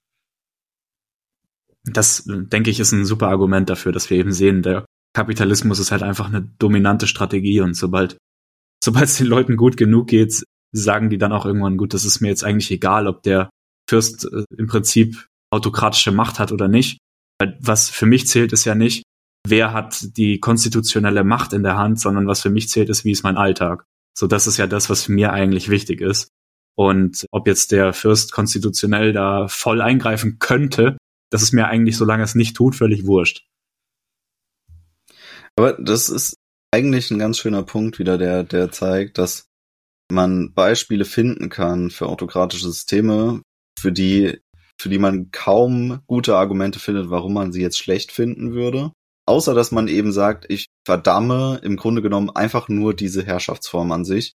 [1.85, 5.93] Das, denke ich, ist ein super Argument dafür, dass wir eben sehen, der Kapitalismus ist
[5.93, 8.19] halt einfach eine dominante Strategie und sobald
[8.83, 12.21] sobald es den Leuten gut genug geht, sagen die dann auch irgendwann, gut, das ist
[12.21, 13.51] mir jetzt eigentlich egal, ob der
[13.89, 16.99] Fürst äh, im Prinzip autokratische Macht hat oder nicht.
[17.61, 19.05] Was für mich zählt, ist ja nicht,
[19.47, 23.13] wer hat die konstitutionelle Macht in der Hand, sondern was für mich zählt, ist, wie
[23.13, 23.85] ist mein Alltag.
[24.17, 26.29] So, das ist ja das, was mir eigentlich wichtig ist.
[26.77, 30.97] Und ob jetzt der Fürst konstitutionell da voll eingreifen könnte,
[31.31, 33.47] das ist mir eigentlich, solange es nicht tut, völlig wurscht.
[35.57, 36.37] Aber das ist
[36.71, 39.49] eigentlich ein ganz schöner Punkt wieder, der, der zeigt, dass
[40.11, 43.43] man Beispiele finden kann für autokratische Systeme,
[43.79, 44.41] für die,
[44.81, 48.93] für die man kaum gute Argumente findet, warum man sie jetzt schlecht finden würde.
[49.27, 54.05] Außer dass man eben sagt, ich verdamme im Grunde genommen einfach nur diese Herrschaftsform an
[54.07, 54.33] sich.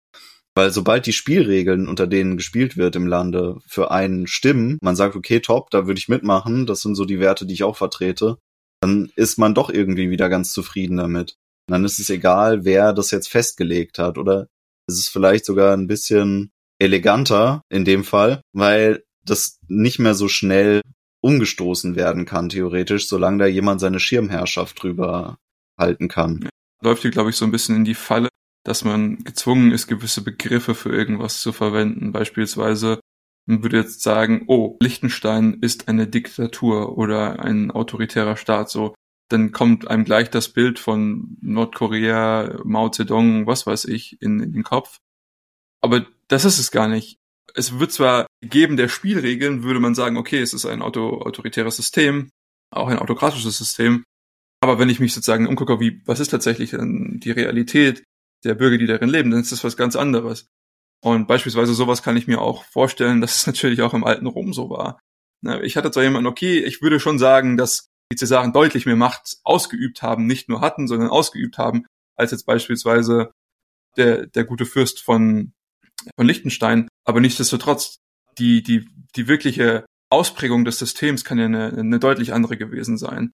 [0.55, 5.15] Weil sobald die Spielregeln, unter denen gespielt wird im Lande, für einen stimmen, man sagt,
[5.15, 8.39] okay, top, da würde ich mitmachen, das sind so die Werte, die ich auch vertrete,
[8.81, 11.35] dann ist man doch irgendwie wieder ganz zufrieden damit.
[11.69, 14.17] Und dann ist es egal, wer das jetzt festgelegt hat.
[14.17, 14.47] Oder
[14.87, 16.49] ist es vielleicht sogar ein bisschen
[16.79, 20.81] eleganter in dem Fall, weil das nicht mehr so schnell
[21.21, 25.37] umgestoßen werden kann, theoretisch, solange da jemand seine Schirmherrschaft drüber
[25.77, 26.49] halten kann.
[26.81, 28.29] Läuft hier, glaube ich, so ein bisschen in die Falle,
[28.63, 32.13] dass man gezwungen ist, gewisse Begriffe für irgendwas zu verwenden.
[32.13, 32.99] Beispielsweise,
[33.45, 38.95] man würde jetzt sagen, oh, Liechtenstein ist eine Diktatur oder ein autoritärer Staat, so
[39.29, 44.53] dann kommt einem gleich das Bild von Nordkorea, Mao Zedong, was weiß ich, in, in
[44.53, 44.97] den Kopf.
[45.81, 47.17] Aber das ist es gar nicht.
[47.53, 51.75] Es wird zwar geben der Spielregeln, würde man sagen, okay, es ist ein auto, autoritäres
[51.75, 52.29] System,
[52.71, 54.03] auch ein autokratisches System.
[54.61, 58.03] Aber wenn ich mich sozusagen umgucke, wie, was ist tatsächlich die Realität
[58.43, 60.47] der Bürger, die darin leben, dann ist das was ganz anderes.
[61.01, 64.53] Und beispielsweise sowas kann ich mir auch vorstellen, dass es natürlich auch im alten Rom
[64.53, 64.99] so war.
[65.63, 69.37] Ich hatte zwar jemanden, okay, ich würde schon sagen, dass die Cäsaren deutlich mehr Macht
[69.43, 71.85] ausgeübt haben, nicht nur hatten, sondern ausgeübt haben,
[72.15, 73.31] als jetzt beispielsweise
[73.97, 75.53] der, der gute Fürst von,
[76.15, 76.87] von Liechtenstein.
[77.05, 77.97] Aber nichtsdestotrotz,
[78.37, 83.31] die, die, die wirkliche Ausprägung des Systems kann ja eine, eine deutlich andere gewesen sein.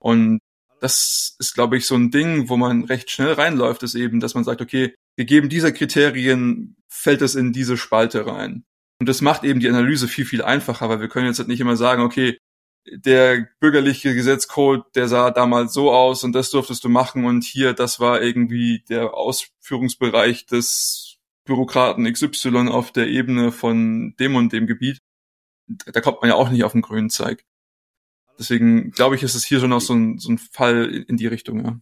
[0.00, 0.40] Und
[0.80, 4.34] das ist, glaube ich, so ein Ding, wo man recht schnell reinläuft, ist eben, dass
[4.34, 8.64] man sagt, okay, gegeben dieser Kriterien fällt es in diese Spalte rein.
[9.00, 11.60] Und das macht eben die Analyse viel, viel einfacher, weil wir können jetzt halt nicht
[11.60, 12.38] immer sagen, okay,
[12.92, 17.72] der bürgerliche Gesetzcode, der sah damals so aus und das durftest du machen und hier,
[17.72, 24.66] das war irgendwie der Ausführungsbereich des Bürokraten XY auf der Ebene von dem und dem
[24.66, 25.00] Gebiet.
[25.66, 27.44] Da kommt man ja auch nicht auf den grünen Zeig.
[28.38, 31.26] Deswegen glaube ich, ist es hier schon auch so ein, so ein Fall in die
[31.26, 31.80] Richtung, ja.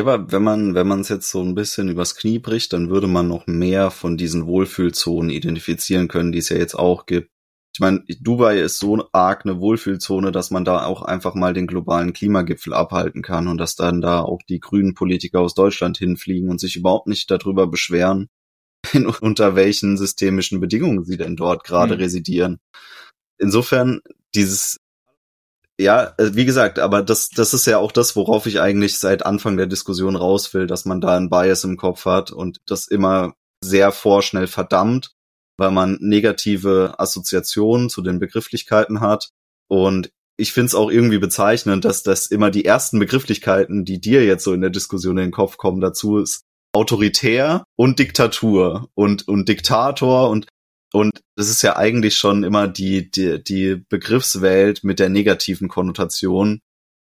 [0.00, 3.06] Aber wenn man, wenn man es jetzt so ein bisschen übers Knie bricht, dann würde
[3.06, 7.30] man noch mehr von diesen Wohlfühlzonen identifizieren können, die es ja jetzt auch gibt.
[7.74, 11.66] Ich meine, Dubai ist so arg eine Wohlfühlzone, dass man da auch einfach mal den
[11.66, 16.50] globalen Klimagipfel abhalten kann und dass dann da auch die grünen Politiker aus Deutschland hinfliegen
[16.50, 18.28] und sich überhaupt nicht darüber beschweren,
[18.92, 22.00] in, unter welchen systemischen Bedingungen sie denn dort gerade mhm.
[22.02, 22.58] residieren.
[23.38, 24.00] Insofern,
[24.34, 24.78] dieses
[25.80, 29.24] ja, äh, wie gesagt, aber das, das ist ja auch das, worauf ich eigentlich seit
[29.24, 32.86] Anfang der Diskussion raus will, dass man da einen Bias im Kopf hat und das
[32.86, 35.14] immer sehr vorschnell verdammt,
[35.58, 39.30] weil man negative Assoziationen zu den Begrifflichkeiten hat.
[39.68, 44.24] Und ich finde es auch irgendwie bezeichnend, dass das immer die ersten Begrifflichkeiten, die dir
[44.24, 46.42] jetzt so in der Diskussion in den Kopf kommen, dazu ist
[46.74, 50.46] autoritär und Diktatur und, und Diktator und
[50.92, 56.60] und das ist ja eigentlich schon immer die, die, die Begriffswelt mit der negativen Konnotation,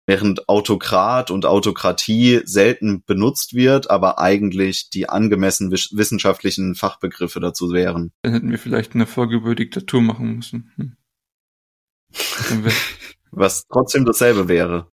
[0.09, 8.13] während Autokrat und Autokratie selten benutzt wird, aber eigentlich die angemessen wissenschaftlichen Fachbegriffe dazu wären.
[8.23, 10.73] Dann hätten wir vielleicht eine Folge über Diktatur machen müssen.
[10.77, 10.97] Hm.
[13.31, 14.91] Was trotzdem dasselbe wäre.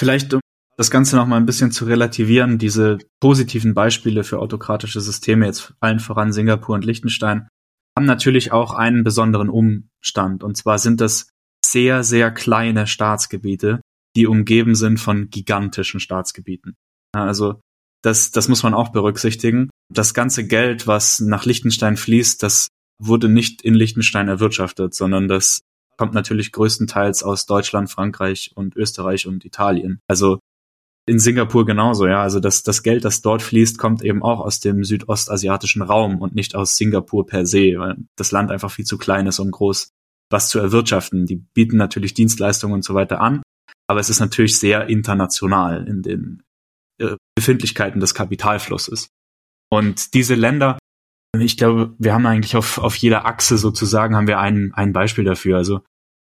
[0.00, 0.40] Vielleicht, um
[0.78, 5.74] das Ganze noch mal ein bisschen zu relativieren, diese positiven Beispiele für autokratische Systeme, jetzt
[5.80, 7.48] allen voran Singapur und Liechtenstein,
[7.94, 10.42] haben natürlich auch einen besonderen Umstand.
[10.42, 11.28] Und zwar sind das
[11.62, 13.82] sehr, sehr kleine Staatsgebiete,
[14.16, 16.74] die umgeben sind von gigantischen Staatsgebieten.
[17.12, 17.60] Also
[18.02, 19.70] das, das muss man auch berücksichtigen.
[19.92, 22.68] Das ganze Geld, was nach Liechtenstein fließt, das
[23.00, 25.62] wurde nicht in Liechtenstein erwirtschaftet, sondern das
[25.96, 30.00] kommt natürlich größtenteils aus Deutschland, Frankreich und Österreich und Italien.
[30.08, 30.40] Also
[31.06, 32.22] in Singapur genauso, ja.
[32.22, 36.34] Also das, das Geld, das dort fließt, kommt eben auch aus dem südostasiatischen Raum und
[36.34, 39.90] nicht aus Singapur per se, weil das Land einfach viel zu klein ist, um groß
[40.30, 41.26] was zu erwirtschaften.
[41.26, 43.41] Die bieten natürlich Dienstleistungen und so weiter an,
[43.92, 46.42] aber es ist natürlich sehr international in den
[46.98, 49.10] äh, Befindlichkeiten des Kapitalflusses.
[49.70, 50.78] Und diese Länder,
[51.38, 55.24] ich glaube, wir haben eigentlich auf, auf jeder Achse sozusagen haben wir ein, ein Beispiel
[55.24, 55.58] dafür.
[55.58, 55.80] Also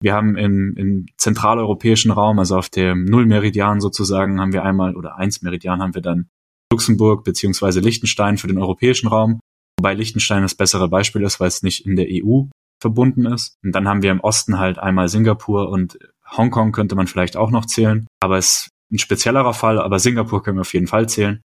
[0.03, 5.17] wir haben im, im zentraleuropäischen Raum, also auf dem Nullmeridian sozusagen, haben wir einmal, oder
[5.17, 6.29] eins Meridian haben wir dann
[6.71, 9.41] Luxemburg beziehungsweise Liechtenstein für den europäischen Raum,
[9.79, 12.43] wobei Liechtenstein das bessere Beispiel ist, weil es nicht in der EU
[12.83, 13.57] verbunden ist.
[13.65, 15.99] Und dann haben wir im Osten halt einmal Singapur und
[16.31, 20.43] Hongkong könnte man vielleicht auch noch zählen, aber es ist ein speziellerer Fall, aber Singapur
[20.43, 21.41] können wir auf jeden Fall zählen.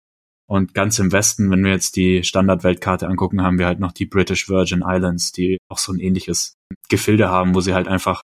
[0.47, 4.05] Und ganz im Westen, wenn wir jetzt die Standardweltkarte angucken, haben wir halt noch die
[4.05, 6.55] British Virgin Islands, die auch so ein ähnliches
[6.89, 8.21] Gefilde haben, wo sie halt einfach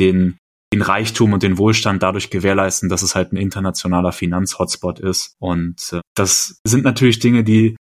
[0.00, 0.36] den,
[0.72, 5.34] den Reichtum und den Wohlstand dadurch gewährleisten, dass es halt ein internationaler Finanzhotspot ist.
[5.40, 7.76] Und äh, das sind natürlich Dinge, die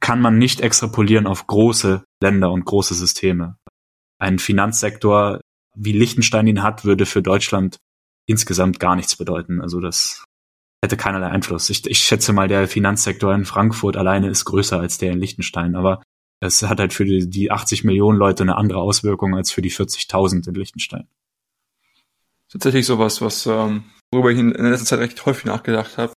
[0.00, 3.56] kann man nicht extrapolieren auf große Länder und große Systeme.
[4.18, 5.40] Ein Finanzsektor,
[5.76, 7.78] wie Liechtenstein ihn hat, würde für Deutschland
[8.26, 9.60] insgesamt gar nichts bedeuten.
[9.60, 10.24] Also das
[10.82, 11.70] hätte keinerlei Einfluss.
[11.70, 15.76] Ich, ich schätze mal, der Finanzsektor in Frankfurt alleine ist größer als der in Liechtenstein,
[15.76, 16.02] aber
[16.40, 19.70] es hat halt für die, die 80 Millionen Leute eine andere Auswirkung als für die
[19.70, 21.08] 40.000 in Liechtenstein
[22.48, 26.12] tatsächlich sowas, was ähm, worüber ich in, letzter Zeit recht häufig nachgedacht habe.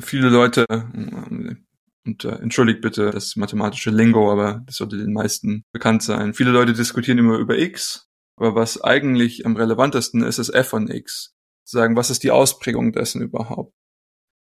[0.00, 1.56] Viele Leute äh,
[2.04, 6.34] und äh, entschuldigt bitte das mathematische Lingo, aber das sollte den meisten bekannt sein.
[6.34, 10.88] Viele Leute diskutieren immer über x, aber was eigentlich am relevantesten ist, ist f von
[10.88, 11.34] x.
[11.64, 13.72] Zu sagen, was ist die Ausprägung dessen überhaupt?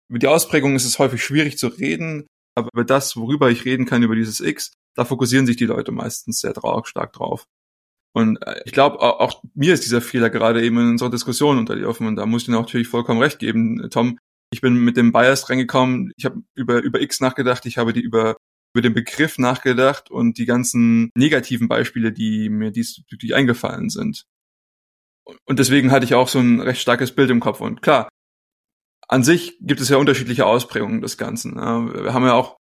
[0.09, 3.85] Über die Ausprägung ist es häufig schwierig zu reden, aber über das, worüber ich reden
[3.85, 6.53] kann, über dieses x, da fokussieren sich die Leute meistens sehr
[6.85, 7.45] stark drauf.
[8.15, 11.57] Und äh, ich glaube, auch, auch, mir ist dieser Fehler gerade eben in unserer Diskussion
[11.57, 14.19] unterlaufen und da muss ich dir natürlich vollkommen recht geben, Tom.
[14.51, 18.01] Ich bin mit dem Bias reingekommen, ich habe über, über X nachgedacht, ich habe die
[18.01, 18.37] über,
[18.73, 24.25] über den Begriff nachgedacht und die ganzen negativen Beispiele, die mir diesbezüglich eingefallen sind.
[25.45, 27.61] Und deswegen hatte ich auch so ein recht starkes Bild im Kopf.
[27.61, 28.09] Und klar,
[29.07, 31.55] an sich gibt es ja unterschiedliche Ausprägungen des Ganzen.
[31.55, 32.57] Wir haben ja auch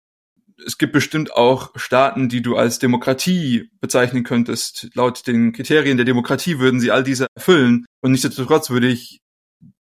[0.66, 4.89] es gibt bestimmt auch Staaten, die du als Demokratie bezeichnen könntest.
[4.93, 7.86] Laut den Kriterien der Demokratie würden sie all diese erfüllen.
[8.01, 9.20] Und nichtsdestotrotz würde ich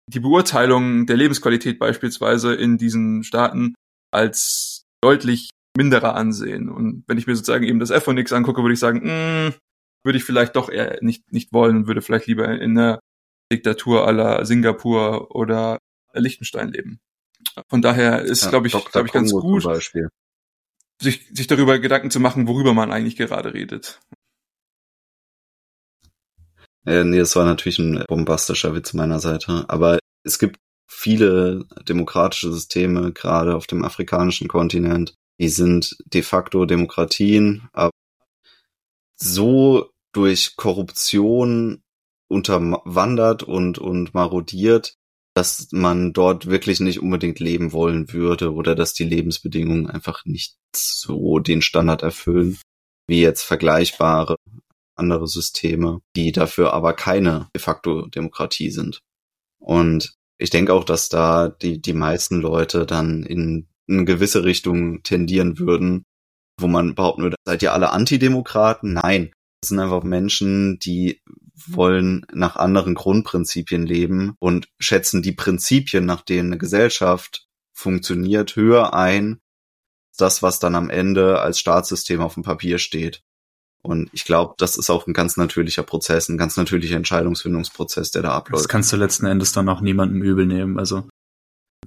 [0.08, 3.74] die Beurteilung der Lebensqualität beispielsweise in diesen Staaten
[4.10, 6.68] als deutlich minderer ansehen.
[6.68, 9.46] Und wenn ich mir sozusagen eben das F von X angucke, würde ich sagen, mh,
[9.46, 9.54] hm,
[10.04, 13.00] würde ich vielleicht doch eher nicht, nicht wollen, würde vielleicht lieber in einer
[13.52, 15.78] Diktatur aller Singapur oder
[16.12, 17.00] Liechtenstein leben.
[17.68, 19.64] Von daher ist, ja, glaube ich, glaube ich, ganz gut.
[21.00, 24.00] Sich, sich darüber Gedanken zu machen, worüber man eigentlich gerade redet.
[26.84, 29.64] Äh, nee, das war natürlich ein bombastischer Witz meiner Seite.
[29.68, 30.58] Aber es gibt
[30.88, 37.92] viele demokratische Systeme, gerade auf dem afrikanischen Kontinent, die sind de facto Demokratien, aber
[39.16, 41.82] so durch Korruption
[42.28, 44.94] unterwandert und, und marodiert,
[45.34, 50.56] dass man dort wirklich nicht unbedingt leben wollen würde oder dass die Lebensbedingungen einfach nicht
[50.74, 52.58] so den Standard erfüllen,
[53.06, 54.36] wie jetzt vergleichbare
[54.96, 59.00] andere Systeme, die dafür aber keine de facto Demokratie sind.
[59.60, 65.02] Und ich denke auch, dass da die, die meisten Leute dann in eine gewisse Richtung
[65.02, 66.04] tendieren würden,
[66.60, 68.94] wo man behaupten würde, seid ihr alle Antidemokraten?
[68.94, 69.32] Nein.
[69.60, 71.20] Das sind einfach Menschen, die
[71.66, 78.94] wollen nach anderen Grundprinzipien leben und schätzen die Prinzipien, nach denen eine Gesellschaft funktioniert, höher
[78.94, 79.40] ein,
[80.16, 83.22] das, was dann am Ende als Staatssystem auf dem Papier steht.
[83.82, 88.22] Und ich glaube, das ist auch ein ganz natürlicher Prozess, ein ganz natürlicher Entscheidungsfindungsprozess, der
[88.22, 88.64] da abläuft.
[88.64, 90.78] Das kannst du letzten Endes dann auch niemandem übel nehmen.
[90.78, 91.08] Also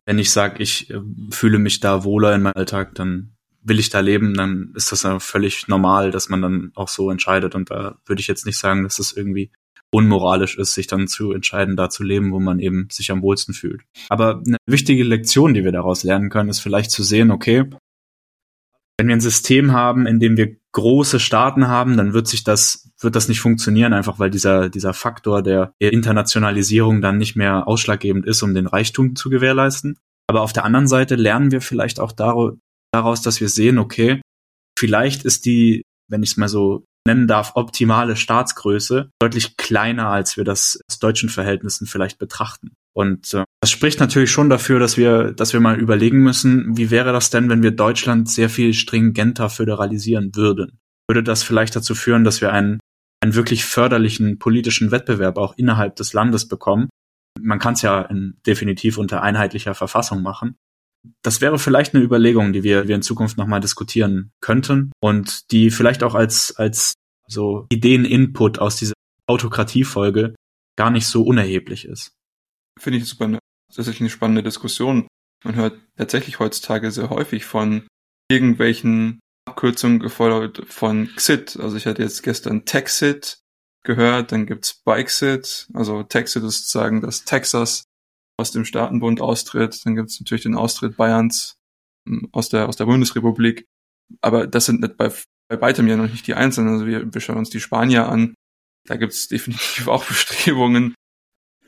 [0.05, 0.99] wenn ich sage, ich äh,
[1.31, 5.03] fühle mich da wohler in meinem Alltag, dann will ich da leben, dann ist das
[5.03, 7.53] ja völlig normal, dass man dann auch so entscheidet.
[7.55, 9.51] Und da würde ich jetzt nicht sagen, dass es irgendwie
[9.91, 13.53] unmoralisch ist, sich dann zu entscheiden, da zu leben, wo man eben sich am wohlsten
[13.53, 13.81] fühlt.
[14.09, 17.65] Aber eine wichtige Lektion, die wir daraus lernen können, ist vielleicht zu sehen, okay,
[18.97, 22.90] wenn wir ein System haben, in dem wir große Staaten haben, dann wird sich das,
[23.03, 28.25] wird das nicht funktionieren, einfach weil dieser, dieser Faktor der Internationalisierung dann nicht mehr ausschlaggebend
[28.25, 29.97] ist, um den Reichtum zu gewährleisten.
[30.27, 34.21] Aber auf der anderen Seite lernen wir vielleicht auch daraus, dass wir sehen, okay,
[34.77, 40.37] vielleicht ist die, wenn ich es mal so nennen darf, optimale Staatsgröße deutlich kleiner, als
[40.37, 42.73] wir das aus deutschen Verhältnissen vielleicht betrachten.
[42.93, 46.91] Und äh, das spricht natürlich schon dafür, dass wir, dass wir mal überlegen müssen, wie
[46.91, 50.79] wäre das denn, wenn wir Deutschland sehr viel stringenter föderalisieren würden?
[51.09, 52.79] Würde das vielleicht dazu führen, dass wir einen,
[53.21, 56.89] einen wirklich förderlichen politischen Wettbewerb auch innerhalb des Landes bekommen?
[57.39, 60.55] Man kann es ja in, definitiv unter einheitlicher Verfassung machen.
[61.23, 65.71] Das wäre vielleicht eine Überlegung, die wir, wir in Zukunft nochmal diskutieren könnten und die
[65.71, 66.93] vielleicht auch als, als
[67.27, 68.93] so Ideen-Input aus dieser
[69.27, 70.35] Autokratiefolge
[70.77, 72.11] gar nicht so unerheblich ist
[72.81, 75.07] finde ich super, tatsächlich eine spannende Diskussion.
[75.43, 77.87] Man hört tatsächlich heutzutage sehr häufig von
[78.29, 81.57] irgendwelchen Abkürzungen gefordert von XIT.
[81.59, 83.39] Also ich hatte jetzt gestern Texit
[83.83, 85.67] gehört, dann gibt's Bikesит.
[85.73, 87.85] Also Texit ist sozusagen, dass Texas
[88.37, 89.85] aus dem Staatenbund austritt.
[89.85, 91.57] Dann gibt's natürlich den Austritt Bayerns
[92.07, 93.65] hm, aus der, aus der Bundesrepublik.
[94.21, 95.11] Aber das sind nicht bei,
[95.47, 96.73] bei weitem ja noch nicht die Einzelnen.
[96.73, 98.35] Also wir, wir schauen uns die Spanier an.
[98.85, 100.95] Da gibt's definitiv auch Bestrebungen,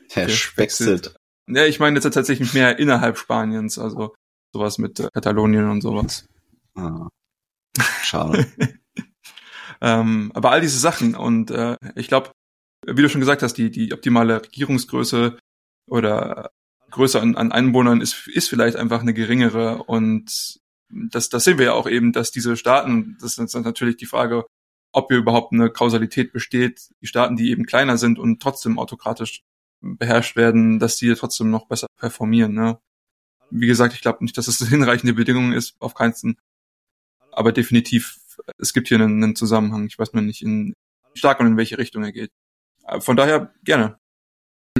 [0.08, 1.16] Verwechselt.
[1.48, 4.14] Ja, ich meine jetzt tatsächlich mehr innerhalb Spaniens, also
[4.52, 6.26] sowas mit Katalonien und sowas.
[6.74, 7.08] Ah,
[8.02, 8.46] schade.
[9.80, 12.30] ähm, aber all diese Sachen und äh, ich glaube,
[12.86, 15.38] wie du schon gesagt hast, die, die optimale Regierungsgröße
[15.86, 16.50] oder
[16.90, 20.60] Größe an, an Einwohnern ist, ist vielleicht einfach eine geringere und
[20.90, 24.44] das, das sehen wir ja auch eben, dass diese Staaten, das ist natürlich die Frage,
[24.92, 29.42] ob hier überhaupt eine Kausalität besteht, die Staaten, die eben kleiner sind und trotzdem autokratisch
[29.80, 32.54] beherrscht werden, dass die trotzdem noch besser performieren.
[32.54, 32.78] Ne?
[33.50, 36.36] Wie gesagt, ich glaube nicht, dass es eine hinreichende Bedingung ist, auf keinen.
[37.36, 38.18] Aber definitiv,
[38.58, 39.86] es gibt hier einen, einen Zusammenhang.
[39.86, 40.74] Ich weiß nur nicht, in
[41.14, 42.30] stark und in welche Richtung er geht.
[42.98, 43.98] Von daher gerne.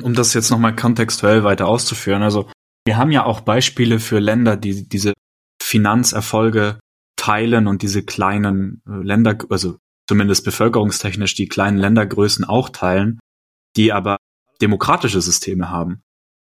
[0.02, 2.50] Um das jetzt nochmal kontextuell weiter auszuführen, also
[2.84, 5.14] wir haben ja auch Beispiele für Länder, die diese
[5.62, 6.78] Finanzerfolge
[7.16, 13.18] teilen und diese kleinen äh, Länder, also zumindest bevölkerungstechnisch die kleinen Ländergrößen auch teilen,
[13.76, 14.18] die aber
[14.60, 16.02] demokratische Systeme haben.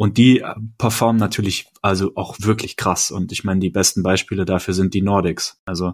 [0.00, 0.42] Und die
[0.78, 3.10] performen natürlich also auch wirklich krass.
[3.10, 5.58] Und ich meine, die besten Beispiele dafür sind die Nordics.
[5.66, 5.92] Also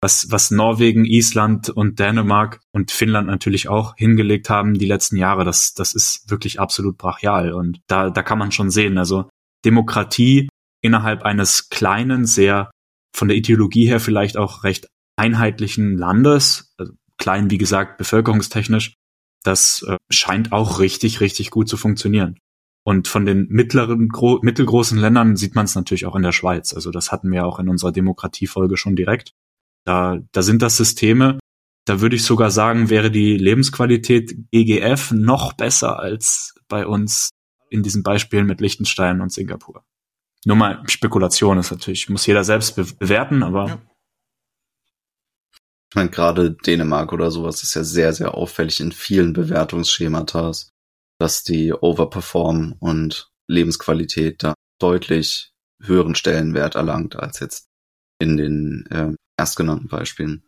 [0.00, 5.44] was, was Norwegen, Island und Dänemark und Finnland natürlich auch hingelegt haben die letzten Jahre,
[5.44, 7.52] das, das ist wirklich absolut brachial.
[7.52, 9.28] Und da, da kann man schon sehen, also
[9.64, 10.48] Demokratie
[10.80, 12.70] innerhalb eines kleinen, sehr
[13.14, 14.86] von der Ideologie her vielleicht auch recht
[15.16, 18.94] einheitlichen Landes, also klein wie gesagt bevölkerungstechnisch,
[19.42, 22.38] das äh, scheint auch richtig, richtig gut zu funktionieren.
[22.82, 26.72] Und von den mittleren, gro mittelgroßen Ländern sieht man es natürlich auch in der Schweiz.
[26.72, 29.34] Also das hatten wir auch in unserer Demokratiefolge schon direkt.
[29.84, 31.38] Da, da sind das Systeme,
[31.86, 37.30] da würde ich sogar sagen, wäre die Lebensqualität EGF noch besser als bei uns
[37.68, 39.84] in diesen Beispielen mit Liechtenstein und Singapur.
[40.44, 43.82] Nur mal Spekulation ist natürlich, muss jeder selbst be bewerten, aber ja.
[45.90, 50.52] Ich meine, gerade Dänemark oder sowas ist ja sehr, sehr auffällig in vielen Bewertungsschemata,
[51.20, 55.52] dass die overperformen und Lebensqualität da deutlich
[55.82, 57.66] höheren Stellenwert erlangt als jetzt
[58.18, 60.44] in den äh, erstgenannten Beispielen.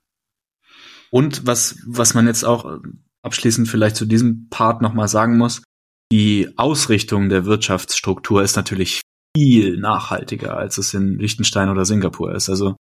[1.11, 2.81] Und was, was man jetzt auch
[3.23, 5.63] abschließend vielleicht zu diesem Part nochmal sagen muss,
[6.11, 9.03] die Ausrichtung der Wirtschaftsstruktur ist natürlich
[9.37, 12.49] viel nachhaltiger, als es in Liechtenstein oder Singapur ist.
[12.49, 12.77] Also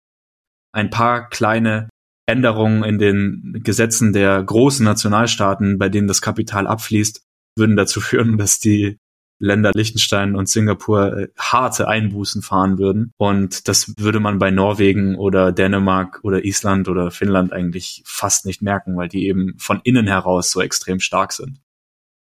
[0.74, 1.90] ein paar kleine
[2.28, 7.22] Änderungen in den Gesetzen der großen Nationalstaaten, bei denen das Kapital abfließt,
[7.60, 8.98] würden dazu führen, dass die
[9.40, 13.14] Länder Liechtenstein und Singapur äh, harte Einbußen fahren würden.
[13.18, 18.62] Und das würde man bei Norwegen oder Dänemark oder Island oder Finnland eigentlich fast nicht
[18.62, 21.62] merken, weil die eben von innen heraus so extrem stark sind.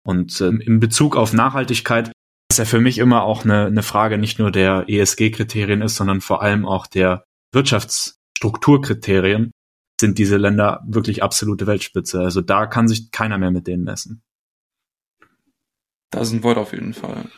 [0.03, 2.11] Und ähm, in Bezug auf Nachhaltigkeit
[2.51, 6.19] ist ja für mich immer auch eine, eine Frage nicht nur der ESG-Kriterien ist, sondern
[6.21, 7.23] vor allem auch der
[7.53, 9.51] Wirtschaftsstrukturkriterien
[9.99, 12.19] sind diese Länder wirklich absolute Weltspitze.
[12.19, 14.21] Also da kann sich keiner mehr mit denen messen.
[16.13, 17.29] Ist ein Wort auf jeden Fall.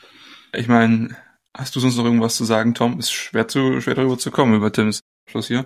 [0.53, 1.15] Ich meine,
[1.53, 2.99] hast du sonst noch irgendwas zu sagen, Tom?
[2.99, 5.65] Ist schwer zu schwer darüber zu kommen über Tims Schluss hier.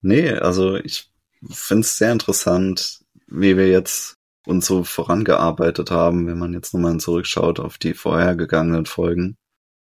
[0.00, 1.10] Nee, also ich
[1.50, 6.98] finde es sehr interessant, wie wir jetzt uns so vorangearbeitet haben, wenn man jetzt nochmal
[6.98, 9.36] zurückschaut auf die vorhergegangenen Folgen.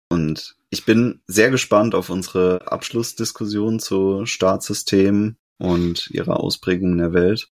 [0.09, 7.13] Und ich bin sehr gespannt auf unsere Abschlussdiskussion zu Staatssystemen und ihrer Ausprägung in der
[7.13, 7.49] Welt.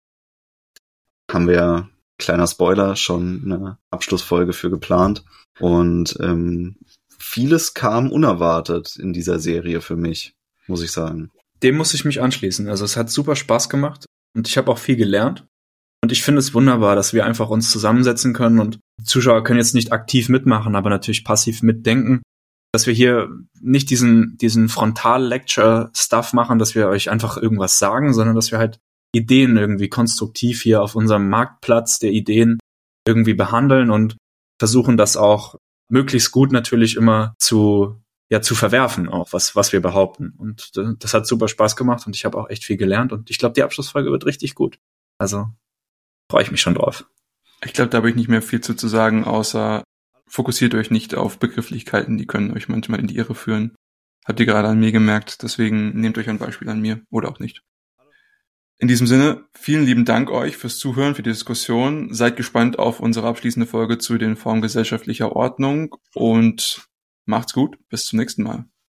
[1.31, 1.89] Haben wir,
[2.19, 5.25] kleiner Spoiler, schon eine Abschlussfolge für geplant.
[5.59, 6.77] Und ähm,
[7.19, 10.35] vieles kam unerwartet in dieser Serie für mich,
[10.67, 11.31] muss ich sagen.
[11.63, 12.69] Dem muss ich mich anschließen.
[12.69, 15.47] Also es hat super Spaß gemacht und ich habe auch viel gelernt.
[16.03, 19.75] Und ich finde es wunderbar, dass wir einfach uns zusammensetzen können und Zuschauer können jetzt
[19.75, 22.23] nicht aktiv mitmachen, aber natürlich passiv mitdenken,
[22.73, 28.37] dass wir hier nicht diesen, diesen Frontal-Lecture-Stuff machen, dass wir euch einfach irgendwas sagen, sondern
[28.37, 28.79] dass wir halt
[29.17, 32.59] Ideen irgendwie konstruktiv hier auf unserem Marktplatz der Ideen
[33.07, 34.17] irgendwie behandeln und
[34.59, 35.57] versuchen das auch
[35.89, 41.15] möglichst gut natürlich immer zu ja zu verwerfen auch was was wir behaupten und das
[41.15, 43.63] hat super Spaß gemacht und ich habe auch echt viel gelernt und ich glaube die
[43.63, 44.79] Abschlussfolge wird richtig gut
[45.19, 45.49] also
[46.31, 47.09] freue ich mich schon drauf.
[47.65, 49.83] Ich glaube, da habe ich nicht mehr viel zu, zu sagen, außer
[50.27, 53.75] fokussiert euch nicht auf Begrifflichkeiten, die können euch manchmal in die Irre führen.
[54.25, 57.39] Habt ihr gerade an mir gemerkt, deswegen nehmt euch ein Beispiel an mir oder auch
[57.39, 57.63] nicht.
[58.79, 62.13] In diesem Sinne, vielen lieben Dank euch fürs Zuhören, für die Diskussion.
[62.13, 66.87] Seid gespannt auf unsere abschließende Folge zu den Formen gesellschaftlicher Ordnung und
[67.25, 67.79] macht's gut.
[67.89, 68.67] Bis zum nächsten Mal.